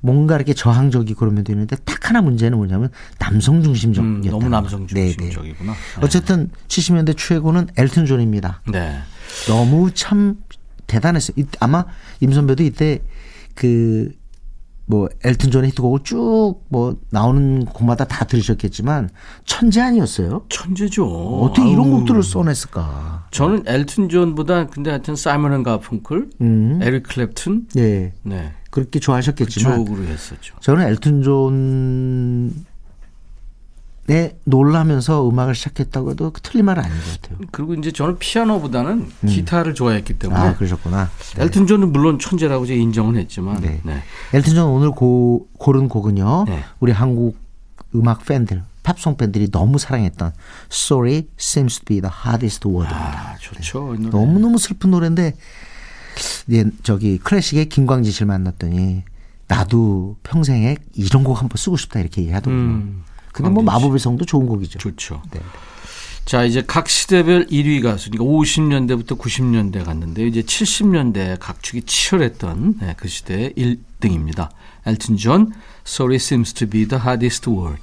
뭔가 0.00 0.36
이렇게 0.36 0.54
저항적이고 0.54 1.18
그러면 1.18 1.44
되는데 1.44 1.76
딱 1.84 2.08
하나 2.08 2.22
문제는 2.22 2.56
뭐냐면 2.56 2.88
남성 3.18 3.56
음, 3.56 3.62
중심적이었다. 3.62 4.30
너무 4.30 4.48
남성 4.48 4.86
중심적이구나. 4.86 5.74
어쨌든 6.02 6.50
70년대 6.68 7.16
최고는 7.16 7.68
엘튼 7.76 8.06
존입니다. 8.06 8.62
네. 8.70 8.98
너무 9.48 9.90
참 9.92 10.36
대단했어요. 10.86 11.34
이- 11.38 11.44
아마 11.60 11.84
임 12.20 12.32
선배도 12.32 12.62
이때 12.62 13.00
그 13.54 14.12
뭐 14.86 15.08
엘튼 15.24 15.52
존의 15.52 15.70
히트곡을 15.70 16.00
쭉 16.02 16.64
뭐 16.68 16.96
나오는 17.10 17.64
곡마다 17.64 18.04
다 18.06 18.24
들으셨겠지만 18.24 19.10
천재 19.44 19.80
아니었어요? 19.80 20.46
천재죠. 20.48 21.06
어떻게 21.42 21.70
이런 21.70 21.86
아우. 21.86 21.90
곡들을 21.98 22.20
써냈을까? 22.24 23.28
저는 23.30 23.62
엘튼 23.66 24.08
존보다 24.08 24.66
근데 24.66 24.90
하여튼 24.90 25.14
사이먼 25.14 25.52
앤 25.52 25.62
가펑클, 25.62 26.30
음. 26.40 26.80
에릭 26.82 27.04
클랩튼, 27.06 27.66
예. 27.78 28.12
네. 28.24 28.52
그렇게 28.70 29.00
좋아하셨겠지만 29.00 29.84
그쪽으로 29.84 30.04
했었죠. 30.06 30.54
저는 30.60 30.86
엘튼 30.88 31.22
네, 34.06 34.36
놀라면서 34.44 35.28
음악을 35.28 35.54
시작했다고 35.54 36.10
해도 36.10 36.32
그 36.32 36.40
틀린 36.40 36.64
말은 36.64 36.82
아닌 36.82 36.96
것 36.98 37.22
같아요. 37.22 37.38
그리고 37.52 37.74
이제 37.74 37.92
저는 37.92 38.18
피아노보다는 38.18 39.08
기타를 39.24 39.74
좋아했기 39.74 40.18
때문에 40.18 40.40
아, 40.40 40.56
그러셨구나. 40.56 41.08
네. 41.36 41.44
엘튼 41.44 41.68
존은 41.68 41.92
물론 41.92 42.18
천재라고 42.18 42.66
제가 42.66 42.80
인정은 42.80 43.16
했지만 43.16 43.60
네. 43.60 43.80
네. 43.84 44.02
엘튼 44.34 44.54
존 44.54 44.64
오늘 44.64 44.90
고, 44.90 45.46
고른 45.58 45.88
곡은요. 45.88 46.46
네. 46.48 46.64
우리 46.80 46.90
한국 46.90 47.36
음악 47.94 48.24
팬들, 48.24 48.64
팝송 48.82 49.16
팬들이 49.16 49.48
너무 49.48 49.78
사랑했던 49.78 50.32
Sorry 50.72 51.28
Seems 51.38 51.78
to 51.78 51.84
be 51.84 52.00
the 52.00 52.12
Hardest 52.24 52.66
Word입니다. 52.66 53.34
아, 53.34 53.36
좋죠. 53.38 53.94
이 53.94 53.98
노래. 53.98 54.10
너무 54.10 54.40
너무 54.40 54.58
슬픈 54.58 54.90
노래인데 54.90 55.26
예, 55.26 55.34
저기 56.82 57.18
클래식의 57.18 57.68
김광진 57.68 58.12
씨를 58.12 58.26
만났더니 58.26 59.02
나도 59.48 60.16
평생에 60.22 60.76
이런 60.94 61.24
곡 61.24 61.40
한번 61.40 61.56
쓰고 61.56 61.76
싶다 61.76 62.00
이렇게 62.00 62.22
얘기하더군요. 62.22 62.56
음, 62.56 63.04
근데 63.32 63.50
뭐. 63.50 63.62
마법의 63.62 63.98
성도 63.98 64.24
좋은 64.24 64.46
곡이죠. 64.46 64.78
좋죠. 64.78 65.22
네. 65.32 65.40
자, 66.24 66.44
이제 66.44 66.62
각 66.64 66.88
시대별 66.88 67.46
1위 67.46 67.82
가수, 67.82 68.10
그러니까 68.10 68.32
50년대부터 68.32 69.18
90년대 69.18 69.84
갔는데 69.84 70.26
이제 70.26 70.42
70년대 70.42 71.38
각축이 71.40 71.82
치열했던 71.82 72.78
네, 72.80 72.94
그 72.96 73.08
시대의 73.08 73.54
1등입니다. 73.54 74.50
엘튼 74.86 75.16
존, 75.16 75.52
Sorry 75.84 76.16
seems 76.16 76.52
to 76.52 76.68
be 76.68 76.86
the 76.86 77.02
hardest 77.02 77.50
word. 77.50 77.82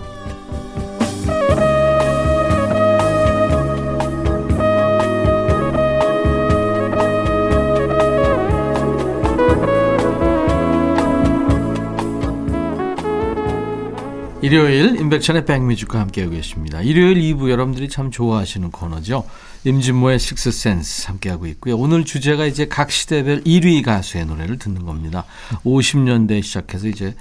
일요일 14.51 14.99
임백천의 14.99 15.45
백뮤직과 15.45 15.97
함께하고 16.01 16.33
계십니다. 16.33 16.81
일요일 16.81 17.21
2부 17.21 17.49
여러분들이 17.49 17.87
참 17.87 18.11
좋아하시는 18.11 18.69
코너죠. 18.69 19.23
임진모의 19.63 20.19
식스센스 20.19 21.07
함께하고 21.07 21.47
있고요. 21.47 21.77
오늘 21.77 22.03
주제가 22.03 22.45
이제 22.45 22.67
각 22.67 22.91
시대별 22.91 23.45
1위 23.45 23.81
가수의 23.81 24.25
노래를 24.25 24.59
듣는 24.59 24.83
겁니다. 24.85 25.23
50년대 25.63 26.43
시작해서 26.43 26.89
이제 26.89 27.15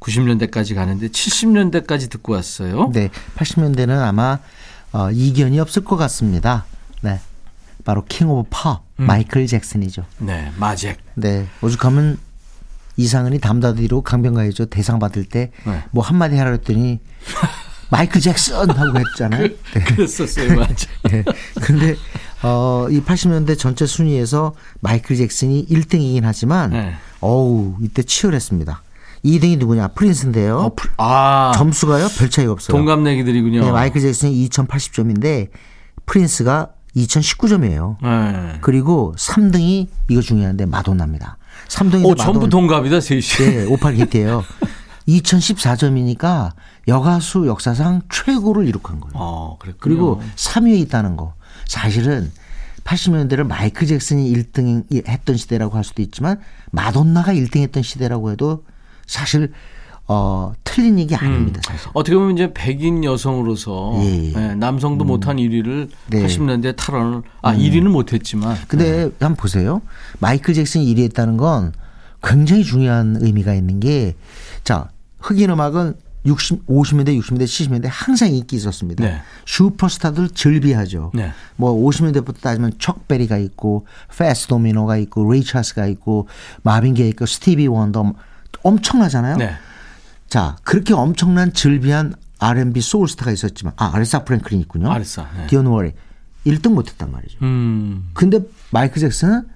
90년대까지 0.00 0.74
가는데 0.74 1.08
70년대까지 1.08 2.10
듣고 2.10 2.34
왔어요. 2.34 2.90
네, 2.92 3.08
80년대는 3.36 3.98
아마 3.98 4.40
어, 4.92 5.10
이견이 5.10 5.58
없을 5.58 5.82
것 5.82 5.96
같습니다. 5.96 6.66
네, 7.00 7.20
바로 7.86 8.04
King 8.04 8.28
of 8.28 8.50
Pop 8.50 8.82
음. 9.00 9.06
마이클 9.06 9.46
잭슨이죠. 9.46 10.04
네, 10.18 10.52
마잭. 10.58 10.98
네, 11.14 11.46
오죽하면 11.62 12.18
이상은이 12.96 13.38
담다디로 13.40 14.02
강변가요제 14.02 14.66
대상 14.66 14.98
받을 14.98 15.24
때 15.24 15.50
네. 15.66 15.84
뭐 15.90 16.02
한마디 16.04 16.36
하라 16.36 16.50
그랬더니 16.52 17.00
마이클 17.90 18.20
잭슨 18.20 18.68
하고 18.70 18.98
했잖아요. 18.98 19.42
네. 19.42 19.80
그랬었어요, 19.84 20.56
마잭. 20.56 20.88
네. 21.04 21.24
근데 21.62 21.94
어, 22.42 22.86
이 22.90 23.00
80년대 23.00 23.56
전체 23.58 23.86
순위에서 23.86 24.54
마이클 24.80 25.14
잭슨이 25.16 25.66
1등이긴 25.68 26.22
하지만 26.24 26.70
네. 26.70 26.94
어우, 27.20 27.76
이때 27.80 28.02
치열했습니다. 28.02 28.82
2등이 29.24 29.58
누구냐? 29.58 29.88
프린스인데요. 29.88 30.58
어, 30.58 30.74
프리- 30.74 30.90
아, 30.98 31.52
점수가요? 31.56 32.08
별 32.18 32.28
차이가 32.30 32.52
없어요. 32.52 32.76
동갑내기들이군요. 32.76 33.60
네, 33.64 33.70
마이클 33.70 34.00
잭슨이 34.00 34.48
2080점인데 34.48 35.48
프린스가 36.06 36.70
2019점이에요. 36.96 37.96
네. 38.02 38.58
그리고 38.62 39.14
3등이 39.16 39.88
이거 40.08 40.20
중요한데 40.20 40.66
마돈나입니다. 40.66 41.36
3등이 41.68 42.06
어, 42.08 42.14
전부 42.14 42.48
동갑이다, 42.48 43.00
셋이. 43.00 43.20
네, 43.22 43.66
58개띠요. 43.66 44.42
2014점이니까 45.08 46.52
여가수 46.88 47.46
역사상 47.46 48.02
최고를 48.10 48.66
이룩한 48.68 49.00
거예요. 49.00 49.12
어. 49.14 49.58
그리고 49.78 50.20
3위에 50.36 50.78
있다는 50.80 51.16
거. 51.16 51.34
사실은 51.66 52.30
80년대를 52.84 53.44
마이클 53.46 53.86
잭슨이 53.86 54.32
1등 54.32 55.08
했던 55.08 55.36
시대라고 55.36 55.76
할 55.76 55.82
수도 55.82 56.02
있지만 56.02 56.40
마돈나가 56.70 57.32
1등 57.32 57.56
했던 57.58 57.82
시대라고 57.82 58.30
해도 58.30 58.64
사실 59.06 59.52
어 60.08 60.52
틀린 60.62 60.98
얘기 60.98 61.14
아닙니다. 61.16 61.60
사실. 61.64 61.88
어떻게 61.94 62.16
보면 62.16 62.34
이제 62.34 62.52
백인 62.54 63.02
여성으로서 63.02 63.94
예, 64.02 64.28
예. 64.28 64.32
네, 64.32 64.54
남성도 64.54 65.04
못한 65.04 65.36
1위를 65.38 65.88
네. 66.08 66.24
80년대 66.24 66.76
탈환을 66.76 67.22
아 67.42 67.54
1위는 67.54 67.88
못했지만 67.88 68.56
근데 68.68 69.10
한번 69.18 69.34
보세요. 69.36 69.82
마이클 70.20 70.54
잭슨이 70.54 70.94
1위 70.94 71.02
했다는 71.04 71.36
건 71.36 71.72
굉장히 72.22 72.62
중요한 72.64 73.16
의미가 73.20 73.54
있는 73.54 73.80
게 73.80 74.14
자, 74.64 74.88
흑인 75.20 75.50
음악은 75.50 75.94
60, 76.26 76.66
50년대, 76.66 77.18
60년대, 77.20 77.44
70년대 77.44 77.88
항상 77.88 78.32
인기 78.32 78.56
있었습니다. 78.56 79.04
네. 79.04 79.20
슈퍼스타들 79.44 80.30
즐비하죠. 80.30 81.12
네. 81.14 81.30
뭐 81.54 81.72
50년대부터 81.72 82.40
따지면 82.40 82.72
척 82.78 83.06
베리가 83.06 83.38
있고 83.38 83.86
패츠 84.16 84.48
도미노가 84.48 84.96
있고 84.98 85.30
레이 85.32 85.44
찰스가 85.44 85.86
있고 85.86 86.26
마빈 86.62 86.94
게이 86.94 87.10
있고 87.10 87.26
스티비 87.26 87.68
원더 87.68 88.12
엄청나잖아요. 88.62 89.36
네. 89.36 89.52
자, 90.28 90.56
그렇게 90.64 90.94
엄청난 90.94 91.52
즐비한 91.52 92.14
R&B 92.38 92.80
소울스타가 92.80 93.30
있었지만 93.30 93.72
아, 93.76 93.90
아레사 93.94 94.24
프랭클린 94.24 94.60
있군요. 94.62 94.90
아레사, 94.90 95.26
네. 95.36 95.46
디온 95.46 95.66
워릭 95.66 95.92
1등 96.46 96.72
못 96.74 96.88
했단 96.88 97.10
말이죠. 97.10 97.38
음, 97.42 98.10
근데 98.14 98.40
마이클 98.70 99.00
잭슨은 99.00 99.46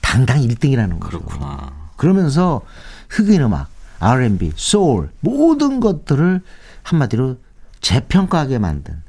당당 0.00 0.40
1등이라는 0.40 0.98
거죠. 1.00 1.20
그렇구나. 1.20 1.72
그러면서 1.96 2.62
흑인 3.10 3.42
음악, 3.42 3.68
R&B, 4.00 4.52
소울 4.56 5.10
모든 5.20 5.80
것들을 5.80 6.40
한마디로 6.82 7.38
재평가하게 7.80 8.58
만든 8.58 9.02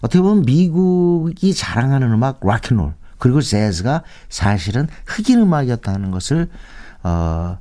어떻게 0.00 0.20
보면 0.20 0.44
미국이 0.44 1.54
자랑하는 1.54 2.12
음악 2.12 2.40
락앤롤 2.44 2.94
그리고 3.18 3.40
재즈가 3.40 4.02
사실은 4.28 4.88
흑인 5.06 5.40
음악이었다는 5.40 6.10
것을 6.10 6.48
어 7.02 7.58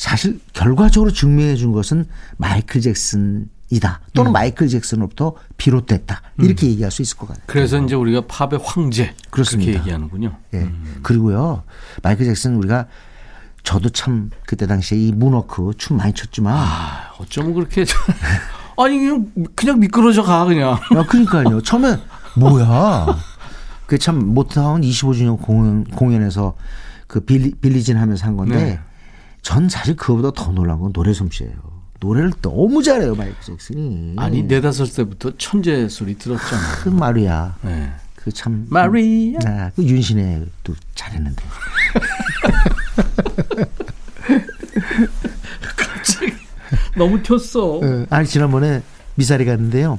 사실 0.00 0.40
결과적으로 0.54 1.12
증명해 1.12 1.56
준 1.56 1.72
것은 1.72 2.06
마이클 2.38 2.80
잭슨이다 2.80 4.00
또는 4.14 4.32
마이클 4.32 4.66
잭슨으로부터 4.66 5.34
비롯됐다 5.58 6.22
이렇게 6.38 6.68
얘기할 6.68 6.90
수 6.90 7.02
있을 7.02 7.18
것 7.18 7.28
같아요. 7.28 7.44
그래서 7.46 7.78
이제 7.78 7.94
우리가 7.94 8.22
팝의 8.26 8.60
황제 8.64 9.14
그렇습니다. 9.28 9.72
그렇게 9.72 9.78
얘기하는군요. 9.78 10.38
예. 10.54 10.72
그리고요, 11.02 11.64
마이클 12.02 12.24
잭슨 12.24 12.56
우리가 12.56 12.86
저도 13.62 13.90
참 13.90 14.30
그때 14.46 14.66
당시에 14.66 14.96
이 14.96 15.12
문워크 15.12 15.72
춤 15.76 15.98
많이 15.98 16.14
췄지만, 16.14 16.56
아, 16.56 17.12
어쩌면 17.18 17.52
그렇게 17.52 17.84
아니 18.82 18.98
그냥 19.00 19.26
그냥 19.54 19.80
미끄러져 19.80 20.22
가 20.22 20.46
그냥. 20.46 20.78
야, 20.96 21.04
그러니까요. 21.06 21.60
처음에 21.60 21.98
뭐야? 22.38 23.18
그 23.84 23.98
참 23.98 24.32
모타운 24.32 24.80
25주년 24.80 25.38
공연, 25.38 25.84
공연에서 25.84 26.56
그 27.06 27.20
빌리, 27.20 27.50
빌리진 27.52 27.98
하면서 27.98 28.24
한 28.24 28.38
건데, 28.38 28.56
네. 28.56 28.80
전 29.42 29.68
사실 29.68 29.96
그거보다 29.96 30.30
더 30.32 30.52
놀란 30.52 30.78
건 30.80 30.92
노래 30.92 31.12
솜씨예요. 31.12 31.52
노래를 32.00 32.32
너무 32.40 32.82
잘해요, 32.82 33.14
마이클 33.14 33.34
잭슨이. 33.42 34.14
아니 34.16 34.42
네다섯 34.42 34.94
때부터 34.94 35.36
천재 35.36 35.88
소리 35.88 36.16
들었잖아. 36.16 36.62
그 36.82 36.88
마루야. 36.88 37.56
네. 37.62 37.92
그 38.16 38.32
참. 38.32 38.66
마리아. 38.68 39.38
네, 39.38 39.70
그 39.76 39.82
윤신혜도 39.82 40.74
잘했는데. 40.94 41.42
너무 46.96 47.22
튀었어. 47.22 47.80
예, 47.82 48.06
아니 48.10 48.26
지난번에 48.26 48.82
미사리 49.14 49.44
갔는데요. 49.44 49.98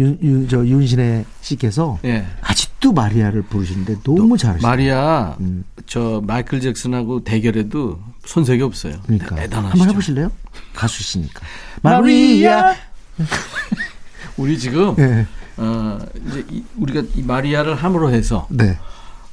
윤, 0.00 0.18
윤, 0.22 0.48
저 0.48 0.64
윤신혜 0.64 1.24
씨께서 1.40 1.98
예. 2.04 2.24
아직도 2.40 2.92
마리아를 2.92 3.42
부르시는데 3.42 3.96
너무 4.04 4.38
잘하시죠. 4.38 4.66
마리아 4.66 5.36
음. 5.40 5.64
저 5.86 6.22
마이클 6.24 6.60
잭슨하고 6.60 7.24
대결해도 7.24 7.98
손색이 8.28 8.62
없어요. 8.62 9.00
그러니까 9.04 9.36
대단하시죠. 9.36 9.80
한번 9.80 9.88
해보실래요? 9.90 10.30
가수시니까. 10.74 11.40
마리아. 11.82 12.74
우리 14.36 14.58
지금 14.58 14.94
네. 14.96 15.26
어, 15.56 15.98
이제 16.26 16.44
이- 16.50 16.62
우리가 16.76 17.02
이 17.14 17.22
마리아를 17.22 17.74
함으로 17.74 18.10
해서 18.10 18.46
네. 18.50 18.78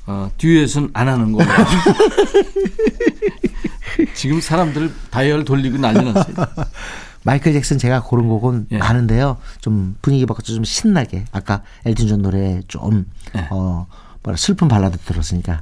어, 0.08 0.32
듀엣은 0.38 0.92
안 0.94 1.10
하는 1.10 1.34
거예요. 1.34 1.52
지금 4.16 4.40
사람들 4.40 4.94
다이얼 5.10 5.44
돌리고 5.44 5.78
난리 5.78 6.12
났어요. 6.14 6.34
마이클 7.24 7.52
잭슨 7.54 7.78
제가 7.78 8.02
고른 8.02 8.28
곡은 8.30 8.68
예. 8.72 8.78
많은데요. 8.78 9.38
좀 9.60 9.98
분위기 10.02 10.26
바꿔서 10.26 10.54
좀 10.54 10.64
신나게 10.64 11.26
아까 11.34 11.64
엘튼 11.84 12.08
존 12.08 12.22
노래 12.22 12.62
좀 12.70 13.06
예. 13.36 13.48
어, 13.52 13.88
뭐라 14.24 14.38
슬픈 14.38 14.68
발라드 14.70 15.00
들었으니까 15.00 15.62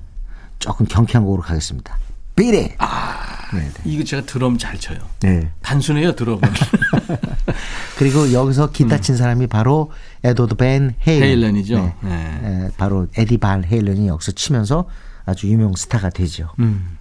조금 0.59 0.85
경쾌한 0.85 1.25
곡으로 1.25 1.41
가겠습니다. 1.41 1.97
Beat 2.35 2.57
It. 2.57 2.73
아. 2.79 3.19
네, 3.53 3.69
이거 3.85 4.03
제가 4.03 4.25
드럼 4.25 4.57
잘 4.57 4.79
쳐요. 4.79 4.97
네. 5.19 5.51
단순해요 5.61 6.15
드럼은. 6.15 6.41
그리고 7.97 8.33
여기서 8.33 8.71
기타 8.71 8.99
친 8.99 9.15
사람이 9.15 9.45
바로 9.47 9.91
에드워드 10.23 10.55
밴 10.55 10.95
헤일런. 11.05 11.27
헤일런이죠. 11.29 11.75
네. 11.75 11.95
네. 12.01 12.41
에, 12.65 12.69
바로 12.77 13.07
에디 13.15 13.37
밴 13.37 13.63
헤일런이 13.63 14.07
여기서 14.07 14.31
치면서 14.31 14.87
아주 15.25 15.47
유명 15.47 15.73
스타가 15.75 16.09
되죠. 16.09 16.49
음. 16.59 16.97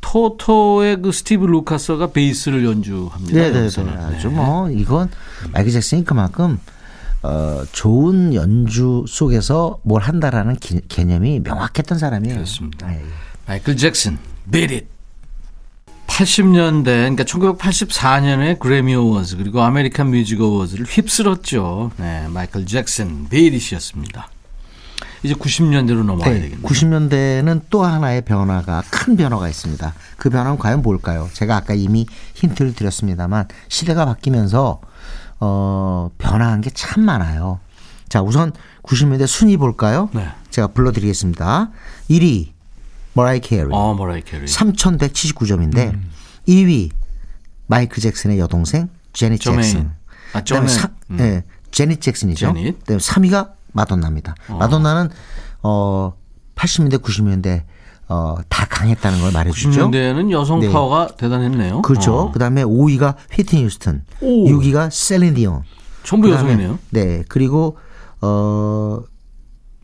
토토의 0.00 1.02
그 1.02 1.10
스티브 1.12 1.44
루카서가 1.46 2.12
베이스를 2.12 2.64
연주합니다. 2.64 3.34
네네네. 3.36 3.66
아주 3.66 4.28
네. 4.28 4.34
뭐 4.34 4.70
이건 4.70 5.10
마이클 5.52 5.72
잭슨이 5.72 6.04
그만큼 6.04 6.58
어, 7.22 7.62
좋은 7.72 8.32
연주 8.32 9.04
속에서 9.08 9.78
뭘 9.82 10.00
한다라는 10.02 10.56
기- 10.56 10.80
개념이 10.88 11.40
명확했던 11.40 11.98
사람이에요. 11.98 12.34
그렇습니다. 12.36 12.86
네. 12.86 13.02
마이클 13.46 13.76
잭슨, 13.76 14.16
Beat 14.50 14.74
It. 14.74 14.86
80년대, 16.06 16.84
그러니까 16.84 17.24
1984년에 17.24 18.58
그래미 18.58 18.94
어워즈 18.94 19.36
그리고 19.36 19.62
아메리칸 19.62 20.10
뮤직 20.10 20.40
어워즈를 20.40 20.84
휩쓸었죠. 20.86 21.92
네, 21.96 22.26
마이클 22.28 22.66
잭슨, 22.66 23.26
It이었습니다. 23.32 24.28
이제 25.22 25.34
90년대로 25.34 26.02
넘어가야 26.04 26.34
네, 26.34 26.40
되겠네요. 26.40 26.66
90년대는 26.66 27.62
또 27.70 27.84
하나의 27.84 28.22
변화가 28.22 28.82
큰 28.90 29.16
변화가 29.16 29.48
있습니다. 29.48 29.94
그 30.16 30.30
변화는 30.30 30.58
과연 30.58 30.82
뭘까요? 30.82 31.28
제가 31.32 31.56
아까 31.56 31.74
이미 31.74 32.06
힌트를 32.34 32.74
드렸습니다만 32.74 33.46
시대가 33.68 34.04
바뀌면서 34.06 34.80
어, 35.40 36.10
변화한 36.18 36.60
게 36.60 36.70
참 36.74 37.04
많아요. 37.04 37.60
자, 38.08 38.20
우선 38.22 38.52
90년대 38.82 39.26
순위 39.26 39.56
볼까요? 39.56 40.08
네. 40.12 40.28
제가 40.50 40.68
불러드리겠습니다. 40.68 41.70
1위 42.10 42.48
머라이 43.14 43.40
캐리 43.40 43.68
어, 43.72 43.94
머라이 43.94 44.22
캐리. 44.22 44.46
3,179점인데 44.46 45.98
2위 46.48 46.90
마이클 47.66 48.02
잭슨의 48.02 48.38
여동생 48.38 48.88
제닛 49.12 49.40
조메인. 49.40 49.62
잭슨. 49.62 49.90
아, 50.32 50.40
그다음에. 50.40 50.68
사, 50.68 50.88
음. 51.10 51.16
네, 51.16 51.44
제닛 51.70 52.00
잭슨이죠. 52.00 52.46
제닛. 52.54 52.78
그다음에 52.80 53.00
3위가 53.00 53.50
마돈나입니다. 53.72 54.34
마돈나는 54.48 55.10
어 55.62 56.14
80년대 56.56 57.02
90년대 57.02 57.62
어 58.08 58.36
다 58.48 58.66
강했다는 58.66 59.20
걸 59.20 59.32
말해주죠. 59.32 59.90
90년대에는 59.90 60.30
여성 60.32 60.60
네. 60.60 60.68
파워가 60.70 61.08
대단했네요. 61.16 61.82
그렇죠. 61.82 62.14
어. 62.16 62.32
그다음에 62.32 62.64
5위가 62.64 63.14
휘트니 63.32 63.64
휴스턴, 63.64 64.04
오. 64.20 64.46
6위가 64.48 64.90
셀린 64.90 65.34
디온. 65.34 65.62
전부 66.02 66.30
여성이네요. 66.30 66.78
네. 66.90 67.22
그리고 67.28 67.78
어 68.22 68.89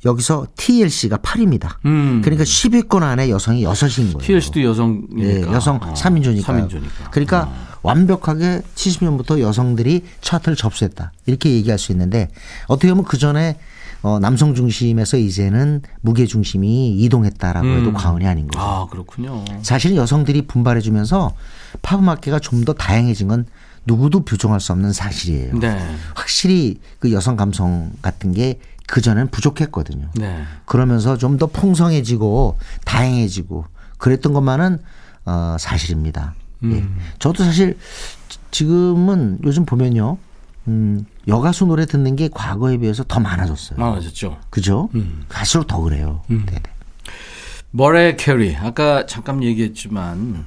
여기서 0.06 0.46
TLC가 0.56 1.18
8위입니다. 1.18 1.76
음. 1.84 2.22
그러니까 2.24 2.44
10위권 2.44 3.02
안에 3.02 3.28
여성이 3.28 3.64
6인 3.64 4.12
거예요. 4.14 4.18
TLC도 4.18 4.62
여성이니까. 4.62 5.20
예, 5.22 5.42
여성 5.52 5.76
어, 5.76 5.92
3인조니까. 5.94 6.44
3인조니까. 6.44 7.10
그러니까 7.10 7.52
완벽하게 7.82 8.62
70년부터 8.74 9.40
여성들이 9.40 10.02
차트를 10.20 10.56
접수했다. 10.56 11.12
이렇게 11.26 11.50
얘기할 11.50 11.78
수 11.78 11.92
있는데 11.92 12.28
어떻게 12.68 12.88
보면 12.90 13.04
그 13.04 13.18
전에 13.18 13.58
어, 14.02 14.18
남성 14.20 14.54
중심에서 14.54 15.16
이제는 15.16 15.82
무게 16.00 16.26
중심이 16.26 16.96
이동했다라고 16.98 17.66
해도 17.66 17.88
음. 17.88 17.94
과언이 17.94 18.26
아닌 18.26 18.46
거죠. 18.46 18.60
아, 18.64 18.86
그렇군요. 18.88 19.44
사실은 19.62 19.96
여성들이 19.96 20.42
분발해 20.46 20.80
주면서 20.80 21.34
팝 21.82 21.98
음악계가 21.98 22.38
좀 22.38 22.64
더 22.64 22.72
다양해진 22.72 23.28
건 23.28 23.46
누구도 23.84 24.24
부정할 24.24 24.60
수 24.60 24.72
없는 24.72 24.92
사실이에요. 24.92 25.58
네. 25.58 25.78
확실히 26.14 26.78
그 26.98 27.12
여성 27.12 27.36
감성 27.36 27.92
같은 28.02 28.32
게 28.32 28.58
그전엔 28.86 29.28
부족했거든요. 29.28 30.08
네. 30.14 30.42
그러면서 30.64 31.16
좀 31.16 31.38
더 31.38 31.46
풍성해지고 31.46 32.58
다양해지고 32.84 33.64
그랬던 33.98 34.32
것만은 34.32 34.78
어, 35.24 35.56
사실입니다. 35.58 36.34
예. 36.64 36.66
음. 36.66 36.98
저도 37.18 37.42
사실 37.44 37.76
지- 38.28 38.38
지금은 38.50 39.38
요즘 39.44 39.66
보면요. 39.66 40.18
음, 40.68 41.04
여가수 41.28 41.66
노래 41.66 41.84
듣는 41.86 42.16
게 42.16 42.28
과거에 42.32 42.76
비해서 42.78 43.04
더 43.04 43.20
많아졌어요. 43.20 43.78
많아졌죠. 43.78 44.38
그죠? 44.50 44.88
음. 44.94 45.24
갈수록 45.28 45.66
더 45.66 45.80
그래요. 45.80 46.22
네네. 46.28 46.46
머라이 47.72 48.16
캐리 48.16 48.56
아까 48.56 49.04
잠깐 49.06 49.42
얘기했지만 49.42 50.46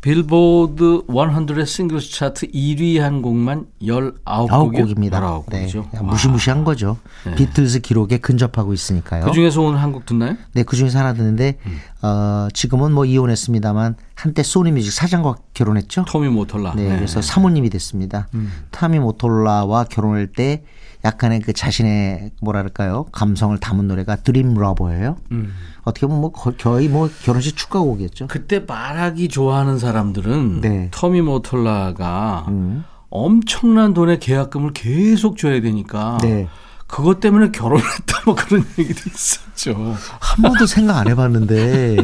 빌보드 0.00 1.02
100 1.08 1.66
singles 1.66 2.12
차트 2.12 2.46
1위 2.52 2.98
한 3.00 3.20
곡만 3.20 3.66
19곡이 3.82 4.14
아홉 4.24 4.72
곡입니다. 4.72 5.42
네. 5.50 5.66
19곡이죠. 5.66 5.90
그냥 5.90 6.06
무시무시한 6.06 6.62
거죠. 6.64 6.98
네. 7.26 7.34
비틀즈 7.34 7.80
기록에 7.80 8.18
근접하고 8.18 8.72
있으니까요. 8.72 9.24
그 9.24 9.32
중에서 9.32 9.60
오늘 9.60 9.82
한 9.82 9.92
곡 9.92 10.06
듣나요? 10.06 10.36
네, 10.52 10.62
그 10.62 10.76
중에서 10.76 10.98
하나 11.00 11.14
듣는데, 11.14 11.58
음. 11.66 11.78
어, 12.02 12.48
지금은 12.54 12.92
뭐 12.92 13.04
이혼했습니다만, 13.06 13.96
한때 14.14 14.42
소니 14.42 14.70
뮤직 14.72 14.92
사장과 14.92 15.36
결혼했죠? 15.54 16.04
토미 16.06 16.28
모톨라. 16.28 16.74
네, 16.76 16.94
그래서 16.94 17.20
사모님이 17.20 17.70
됐습니다. 17.70 18.28
음. 18.34 18.52
타미 18.70 18.98
모톨라와 19.00 19.84
결혼할 19.84 20.26
때 20.28 20.62
약간의 21.04 21.40
그 21.40 21.52
자신의 21.52 22.32
뭐랄까요 22.40 23.04
감성을 23.12 23.56
담은 23.58 23.86
노래가 23.88 24.16
Dream 24.16 24.54
Lover예요. 24.54 25.16
음. 25.32 25.52
어떻게 25.84 26.06
보면 26.06 26.20
뭐 26.20 26.32
거- 26.32 26.52
거의 26.58 26.88
뭐 26.88 27.08
결혼식 27.22 27.56
축가곡이었죠. 27.56 28.26
그때 28.26 28.58
말하기 28.60 29.28
좋아하는 29.28 29.78
사람들은 29.78 30.60
네. 30.60 30.88
토미 30.90 31.20
모톨라가 31.22 32.46
음. 32.48 32.84
엄청난 33.10 33.94
돈의 33.94 34.18
계약금을 34.20 34.72
계속 34.74 35.38
줘야 35.38 35.60
되니까 35.60 36.18
네. 36.22 36.48
그것 36.86 37.20
때문에 37.20 37.50
결혼했다 37.52 38.22
뭐 38.26 38.34
그런 38.34 38.64
얘기도 38.78 39.00
있었죠. 39.08 39.96
한 40.20 40.42
번도 40.42 40.66
생각 40.66 40.98
안 40.98 41.08
해봤는데 41.08 41.96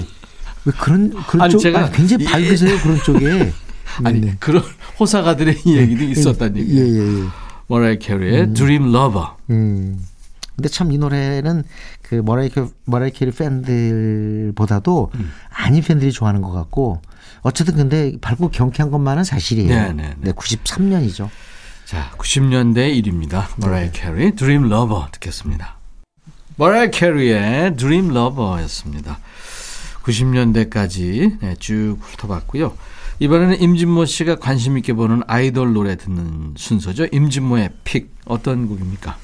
왜 0.67 0.73
그런 0.81 1.11
그런 1.27 1.43
아니, 1.43 1.53
쪽 1.53 1.59
제가 1.59 1.81
아니, 1.87 1.93
굉장히 1.93 2.25
이- 2.25 2.27
밝으세요 2.29 2.79
그런 2.81 2.97
쪽에. 3.03 3.53
아니 4.03 4.21
네. 4.21 4.37
그런 4.41 4.63
호사가들의 4.99 5.59
얘기도 5.67 6.05
있었다는 6.05 6.57
예, 6.57 6.61
얘기예요. 6.61 6.87
예, 6.87 7.19
예. 7.21 7.25
머라이 7.69 7.99
캐리의 7.99 8.55
Dream 8.55 8.93
Lover. 8.93 9.37
음. 9.51 10.05
근데 10.57 10.69
참 10.69 10.93
이 10.93 10.99
노래는 10.99 11.65
그 12.03 12.15
머라이 12.17 12.49
캐 12.49 12.65
머라이 12.85 13.11
캐리 13.11 13.33
팬들보다도 13.33 15.11
음. 15.15 15.33
아닌 15.51 15.83
팬들이 15.83 16.13
좋아하는 16.13 16.43
것 16.43 16.53
같고 16.53 17.01
어쨌든 17.43 17.75
근데 17.75 18.13
밝고 18.21 18.51
경쾌한 18.51 18.91
것만은 18.93 19.25
사실이에요. 19.25 19.69
네, 19.69 19.93
네, 19.93 20.15
네. 20.21 20.33
93년이죠. 20.33 21.29
자, 21.87 22.11
90년대 22.19 23.03
1위입니다. 23.03 23.47
머라이 23.59 23.91
캐리 23.93 24.37
Dream 24.37 24.69
Lover 24.69 25.09
듣겠습니다. 25.13 25.77
머라이 26.57 26.91
캐리의 26.93 27.77
Dream 27.77 28.09
Lover였습니다. 28.15 29.19
90년대까지 30.05 31.59
쭉 31.59 31.97
훑어봤고요. 32.01 32.75
이번에는 33.19 33.61
임진모 33.61 34.05
씨가 34.07 34.37
관심 34.37 34.77
있게 34.79 34.93
보는 34.93 35.23
아이돌 35.27 35.73
노래 35.73 35.97
듣는 35.97 36.55
순서죠. 36.57 37.07
임진모의 37.13 37.71
pick 37.85 38.15
어떤 38.25 38.69
곡입니까? 38.69 39.17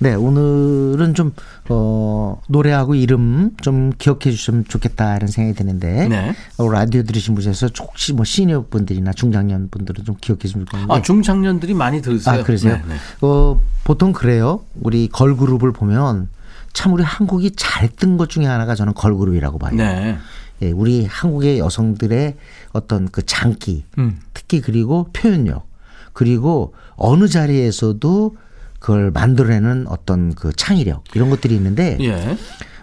네, 0.00 0.14
오늘은 0.14 1.14
좀, 1.14 1.32
어, 1.68 2.40
노래하고 2.48 2.94
이름 2.94 3.50
좀 3.60 3.90
기억해 3.98 4.30
주시면 4.30 4.66
좋겠다 4.68 5.16
이런 5.16 5.26
생각이 5.26 5.58
드는데. 5.58 6.06
네. 6.06 6.34
어, 6.56 6.68
라디오 6.68 7.02
들으신 7.02 7.34
분에서 7.34 7.68
혹시 7.80 8.12
뭐 8.12 8.24
시니어 8.24 8.66
분들이나 8.70 9.12
중장년 9.12 9.68
분들은 9.70 10.04
좀 10.04 10.14
기억해 10.20 10.46
주면 10.46 10.66
좋겠는데. 10.66 10.94
아, 10.94 11.02
중장년들이 11.02 11.74
많이 11.74 12.00
들으세요. 12.00 12.36
아, 12.36 12.42
그러세요? 12.44 12.76
네, 12.76 12.82
네. 12.88 12.94
어, 13.22 13.60
보통 13.82 14.12
그래요. 14.12 14.60
우리 14.80 15.08
걸그룹을 15.08 15.72
보면 15.72 16.28
참 16.72 16.92
우리 16.92 17.02
한국이 17.02 17.52
잘뜬것 17.56 18.28
중에 18.28 18.46
하나가 18.46 18.76
저는 18.76 18.94
걸그룹이라고 18.94 19.58
봐요. 19.58 19.74
네. 19.74 20.16
예, 20.62 20.70
우리 20.72 21.04
한국의 21.04 21.58
여성들의 21.58 22.36
어떤 22.72 23.08
그 23.08 23.24
장기, 23.24 23.84
음. 23.98 24.18
특히 24.34 24.60
그리고 24.60 25.08
표현력, 25.12 25.66
그리고 26.12 26.74
어느 26.96 27.28
자리에서도 27.28 28.36
그걸 28.80 29.10
만들어내는 29.10 29.86
어떤 29.88 30.34
그 30.34 30.52
창의력 30.52 31.04
이런 31.14 31.30
것들이 31.30 31.54
있는데 31.56 31.96
예. 32.00 32.36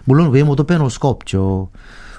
물론 0.04 0.30
외모도 0.30 0.64
빼놓을 0.64 0.90
수가 0.90 1.08
없죠. 1.08 1.70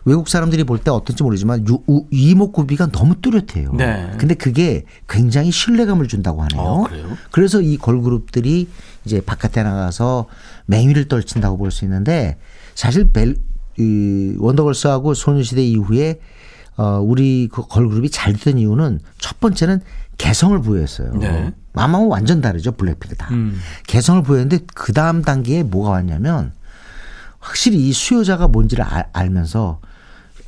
외국 0.06 0.30
사람들이 0.30 0.64
볼 0.64 0.80
때 0.80 0.90
어떤지 0.90 1.22
모르지만 1.22 1.68
유- 1.68 1.84
우- 1.86 2.06
이목구비가 2.12 2.92
너무 2.92 3.16
뚜렷해요. 3.22 3.74
네. 3.74 4.10
근데 4.18 4.36
그게 4.36 4.84
굉장히 5.10 5.52
신뢰감을 5.52 6.08
준다고 6.08 6.42
하네요. 6.44 6.62
어, 6.62 6.84
그래요? 6.84 7.18
그래서 7.32 7.60
이 7.62 7.78
걸그룹들이 7.78 8.70
이제 9.06 9.20
바깥에 9.22 9.64
나가서 9.64 10.28
맹위를 10.68 11.08
떨친다고 11.10 11.58
볼 11.58 11.72
수 11.72 11.84
있는데 11.86 12.38
사실 12.74 13.12
벨, 13.12 13.36
이 13.78 14.36
원더걸스하고 14.38 15.14
소녀시대 15.14 15.64
이후에 15.64 16.20
어, 16.78 17.00
우리 17.02 17.50
그 17.52 17.68
걸그룹이 17.68 18.10
잘 18.10 18.34
되던 18.34 18.60
이유는 18.60 19.00
첫 19.18 19.40
번째는 19.40 19.82
개성을 20.18 20.60
부여했어요. 20.62 21.14
네. 21.16 21.54
마마무 21.74 22.08
완전 22.08 22.42
다르죠 22.42 22.72
블랙핑크 22.72 23.16
다. 23.16 23.28
음. 23.32 23.60
개성을 23.86 24.24
부여했는데 24.24 24.66
그 24.74 24.94
다음 24.94 25.22
단계에 25.22 25.64
뭐가 25.64 25.92
왔냐면 25.92 26.54
확실히 27.40 27.88
이 27.88 27.94
수요자가 27.94 28.48
뭔지를 28.48 28.84
알, 28.84 29.10
알면서 29.14 29.80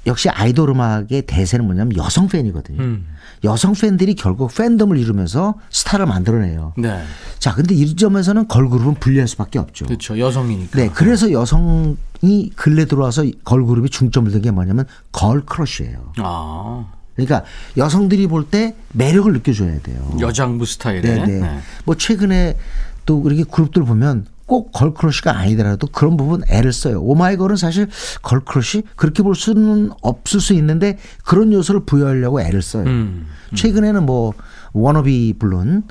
역시 0.07 0.29
아이돌 0.29 0.69
음악의 0.69 1.23
대세는 1.27 1.65
뭐냐면 1.65 1.95
여성 1.97 2.27
팬이거든요. 2.27 2.81
음. 2.81 3.07
여성 3.43 3.73
팬들이 3.73 4.15
결국 4.15 4.53
팬덤을 4.53 4.97
이루면서 4.97 5.55
스타를 5.69 6.05
만들어내요. 6.05 6.73
네. 6.77 7.03
자, 7.37 7.53
근데 7.53 7.75
이 7.75 7.95
점에서는 7.95 8.47
걸그룹은 8.47 8.95
불리할 8.95 9.27
수밖에 9.27 9.59
없죠. 9.59 9.85
그렇죠. 9.85 10.17
여성이니까. 10.19 10.77
네, 10.79 10.89
그래서 10.93 11.31
여성이 11.31 12.49
근래 12.55 12.85
들어와서 12.85 13.23
걸그룹이 13.43 13.89
중점을 13.89 14.31
둔 14.31 14.41
게 14.41 14.51
뭐냐면 14.51 14.85
girl 15.11 15.41
crush예요. 15.45 16.13
아. 16.17 16.85
그러니까 17.15 17.43
여성들이 17.75 18.27
볼 18.27 18.45
때 18.49 18.75
매력을 18.93 19.31
느껴줘야 19.33 19.79
돼요. 19.81 20.17
여장부 20.19 20.65
스타일에. 20.65 21.01
네네. 21.01 21.39
네. 21.39 21.59
뭐 21.83 21.95
최근에 21.95 22.57
또 23.05 23.21
이렇게 23.25 23.43
그룹들 23.43 23.83
보면 23.83 24.25
꼭 24.49 24.71
girl 24.71 24.95
crush가 24.95 25.37
아니더라도 25.37 25.87
그런 25.87 26.17
부분 26.17 26.41
애를 26.49 26.73
써요. 26.73 27.01
오마이걸은 27.01 27.55
사실 27.55 27.87
girl 28.23 28.49
crush 28.49 28.81
그렇게 28.95 29.21
볼 29.21 29.35
수는 29.35 29.91
없을 30.01 30.41
수 30.41 30.53
있는데 30.55 30.97
그런 31.23 31.53
요소를 31.53 31.85
부여하려고 31.85 32.41
애를 32.41 32.63
써요. 32.63 32.85
음, 32.85 33.27
최근에는 33.55 34.05
뭐 34.05 34.33
워너비 34.73 35.35
블론 35.37 35.83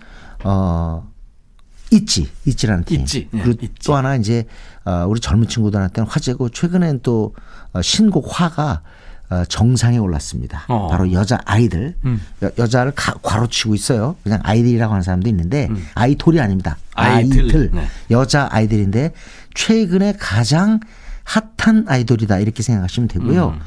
어 0.45 1.09
있지 1.93 2.29
있지라는 2.47 2.85
팀 2.85 3.01
있지. 3.03 3.29
예, 3.33 3.39
그리고 3.41 3.65
있지. 3.65 3.75
또 3.87 3.95
하나 3.95 4.17
이제 4.17 4.45
어 4.85 5.07
우리 5.09 5.21
젊은 5.21 5.47
친구들한테는 5.47 6.11
화제고 6.11 6.49
최근엔 6.49 7.01
또 7.03 7.35
어, 7.73 7.81
신곡 7.81 8.27
화가 8.29 8.73
어, 8.73 8.81
정상에 9.49 9.99
올랐습니다. 9.99 10.65
어. 10.69 10.87
음. 10.87 10.91
바로 10.91 11.13
여자 11.13 11.39
아이들 11.45 11.95
여, 12.59 12.67
자를 12.67 12.93
괄호치고 12.95 13.75
있어요. 13.75 14.17
그냥 14.23 14.41
아이들이라고 14.43 14.93
하는 14.93 15.03
사람도 15.03 15.29
있는데 15.29 15.69
아이돌이 15.95 16.41
아닙니다. 16.41 16.77
음. 16.81 16.93
아이들. 16.95 17.71
네. 17.73 17.87
여자 18.11 18.49
아이들인데 18.51 19.13
최근에 19.55 20.15
가장 20.19 20.81
핫한 21.25 21.87
아이돌이다 21.89 22.39
이렇게 22.39 22.63
생각하시면 22.63 23.09
되고요. 23.09 23.49
음. 23.49 23.61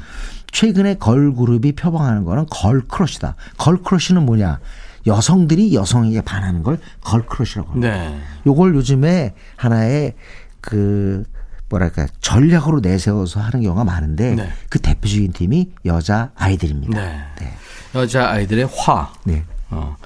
최근에 0.50 0.94
걸그룹이 0.96 1.72
표방하는 1.72 2.24
거는 2.24 2.46
걸크러쉬다. 2.50 3.36
걸크러쉬는 3.56 4.26
뭐냐? 4.26 4.58
여성들이 5.06 5.74
여성에게 5.74 6.20
반하는 6.20 6.62
걸 6.62 6.78
걸크러쉬라고 7.02 7.72
합니다. 7.72 7.90
네. 7.90 8.20
요걸 8.46 8.74
요즘에 8.74 9.34
하나의 9.56 10.14
그 10.60 11.24
뭐랄까 11.72 12.06
전략으로 12.20 12.80
내세워서 12.80 13.40
하는 13.40 13.62
경우가 13.62 13.84
많은데 13.84 14.34
네. 14.34 14.52
그 14.68 14.78
대표적인 14.78 15.32
팀이 15.32 15.70
여자 15.86 16.30
아이들입니다. 16.36 17.00
네. 17.00 17.24
네. 17.40 17.52
여자 17.94 18.28
아이들의 18.28 18.68
화. 18.76 19.10
네. 19.24 19.44
어. 19.70 19.96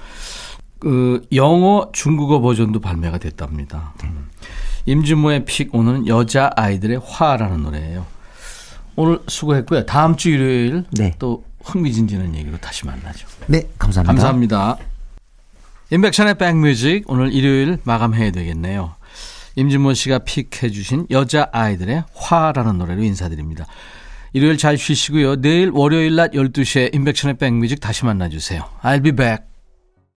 그 0.79 1.25
영어 1.33 1.89
중국어 1.91 2.39
버전도 2.39 2.79
발매가 2.79 3.17
됐답니다. 3.17 3.93
음. 4.05 4.29
임진모의 4.85 5.43
픽 5.43 5.75
오늘은 5.75 6.07
여자 6.07 6.49
아이들의 6.55 7.01
화라는 7.03 7.63
노래예요. 7.63 8.05
오늘 8.95 9.19
수고했고요. 9.27 9.85
다음 9.85 10.15
주 10.15 10.29
일요일 10.29 10.85
네. 10.91 11.13
또 11.19 11.43
흥미진진한 11.65 12.33
얘기로 12.33 12.57
다시 12.57 12.85
만나죠. 12.85 13.27
네, 13.47 13.67
감사합니다. 13.77 14.13
감사합니다. 14.13 14.77
인백션의 15.91 16.37
백뮤직 16.37 17.03
오늘 17.07 17.33
일요일 17.33 17.79
마감해야 17.83 18.31
되겠네요. 18.31 18.95
임진모 19.57 19.95
씨가 19.95 20.19
픽해 20.19 20.69
주신 20.69 21.07
여자 21.09 21.49
아이들의 21.51 22.03
화라는 22.13 22.77
노래로 22.77 23.03
인사드립니다. 23.03 23.65
일요일 24.31 24.57
잘 24.57 24.77
쉬시고요. 24.77 25.41
내일 25.41 25.71
월요일 25.73 26.15
낮 26.15 26.31
12시에 26.31 26.93
인백션의 26.93 27.37
백뮤직 27.37 27.79
다시 27.79 28.05
만나주세요. 28.05 28.63
I'll 28.83 29.03
be 29.03 29.11
back. 29.11 29.56